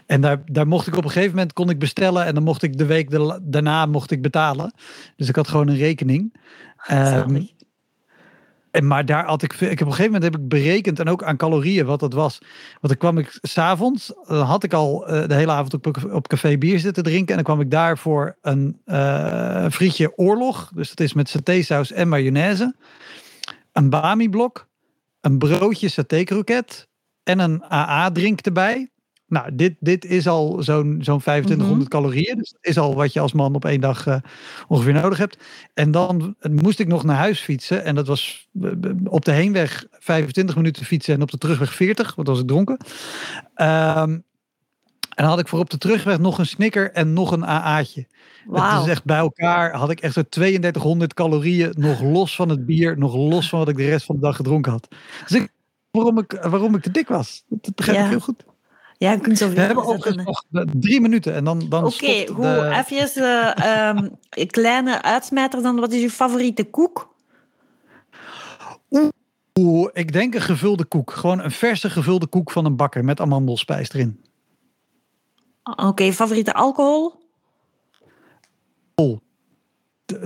[0.07, 2.63] En daar, daar mocht ik op een gegeven moment kon ik bestellen en dan mocht
[2.63, 4.75] ik de week de- daarna mocht ik betalen.
[5.17, 6.37] Dus ik had gewoon een rekening.
[7.11, 7.57] Zalig.
[8.71, 11.09] En maar daar had ik, ik heb op een gegeven moment heb ik berekend en
[11.09, 12.39] ook aan calorieën wat dat was.
[12.81, 16.29] Want dan kwam ik s'avonds, dan had ik al eh, de hele avond op, op
[16.29, 17.29] café bier zitten drinken.
[17.29, 20.71] En dan kwam ik daar voor een eh, frietje oorlog.
[20.75, 22.75] Dus dat is met satésaus en mayonaise.
[23.73, 24.67] Een bami blok,
[25.21, 26.89] een broodje satékroket
[27.23, 28.91] en een AA-drink erbij.
[29.29, 32.37] Nou, dit, dit is al zo'n zo'n 2500 calorieën.
[32.37, 34.17] Dus dat is al wat je als man op één dag eh,
[34.69, 35.39] ongeveer nodig hebt.
[35.75, 37.85] En dan moest ik nog naar huis fietsen.
[37.85, 38.71] En dat was eh,
[39.05, 42.77] op de heenweg 25 minuten fietsen en op de terugweg 40, want was ik dronken.
[43.55, 47.45] Ehm, en dan had ik voor op de terugweg nog een snicker en nog een
[47.45, 48.01] AA'tje.
[48.01, 48.11] Het
[48.47, 48.83] Wauw.
[48.85, 52.99] is echt bij elkaar had ik echt zo 3200 calorieën, nog los van het bier,
[52.99, 54.89] nog los van wat ik de rest van de dag gedronken had.
[55.27, 55.49] Dus ik,
[55.91, 58.05] waarom, ik, waarom ik te dik was, dat begrijp Ja.
[58.05, 58.45] ik heel goed.
[58.99, 62.43] Ja, je kunt zoveel We hebben nog eh, drie minuten en dan, dan Oké, goed.
[62.43, 62.85] de...
[62.87, 65.81] Even eh, ehm, een kleine uitsmijter dan.
[65.81, 67.15] Wat is je favoriete koek?
[69.59, 71.11] Oeh, ik denk een gevulde koek.
[71.11, 74.21] Gewoon een verse gevulde koek van een bakker met amandelspijs erin.
[75.77, 77.13] Oké, favoriete alcohol?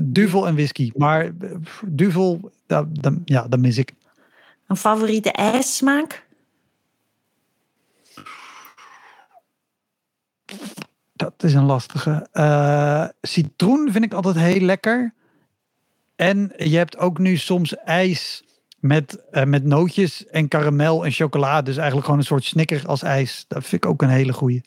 [0.02, 0.90] Duvel en whisky.
[0.94, 1.50] Maar eh,
[1.86, 2.50] duvel,
[3.24, 3.94] ja, dat mis ik.
[4.66, 6.26] Een favoriete ijssmaak?
[11.22, 12.28] Dat is een lastige.
[12.32, 15.14] Eh, citroen vind ik altijd heel lekker.
[16.16, 18.44] En je hebt ook nu soms ijs
[18.80, 21.62] met, eh, met nootjes en karamel en chocolade.
[21.62, 23.44] Dus eigenlijk gewoon een soort snicker als ijs.
[23.48, 24.62] Dat vind ik ook een hele goeie.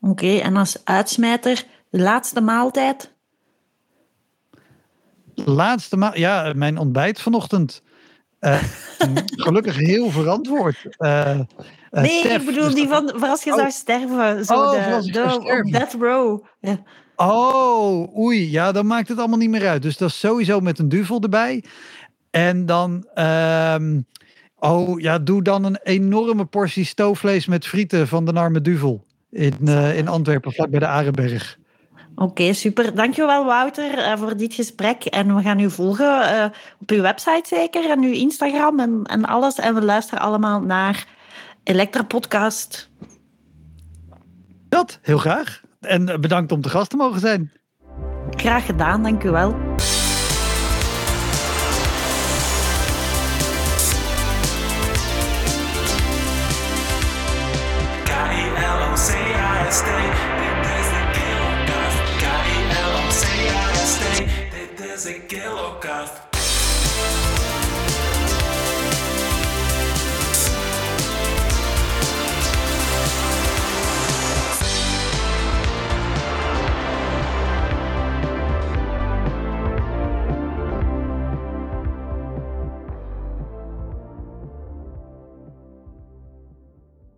[0.00, 3.12] Oké, en als uitsmijter, de laatste maaltijd?
[5.34, 7.82] Laatste maand, ja, mijn ontbijt vanochtend.
[8.38, 8.62] Eh,
[9.46, 10.86] gelukkig heel verantwoord.
[10.96, 11.40] Eh,
[11.90, 13.56] Nee, Stef, ik bedoel dus die van als je Oh.
[13.58, 14.44] zou sterven.
[14.44, 16.44] Zo Oh, de, de- death row.
[16.60, 16.82] Ja.
[17.16, 19.82] Oh, oei, ja, dan maakt het allemaal niet meer uit.
[19.82, 21.64] Dus dat is sowieso met een duvel erbij.
[22.30, 24.00] En dan, ehm,
[24.58, 29.04] oh ja, doe dan een enorme portie stoofvlees met frieten van de Narme Duvel.
[29.30, 31.58] In, eh, in Antwerpen, vlak bij de Arenberg.
[32.14, 32.94] Oké, super.
[32.94, 35.04] Dankjewel Wouter eh, voor dit gesprek.
[35.04, 36.44] En we gaan u volgen eh,
[36.80, 39.58] op uw website zeker en uw Instagram en, en alles.
[39.58, 41.06] En we luisteren allemaal naar
[41.62, 42.90] Elektra Podcast.
[44.68, 45.60] Dat, heel graag.
[45.80, 47.52] En eh, bedankt om te gast te mogen zijn.
[48.30, 49.56] Graag gedaan, dank u wel.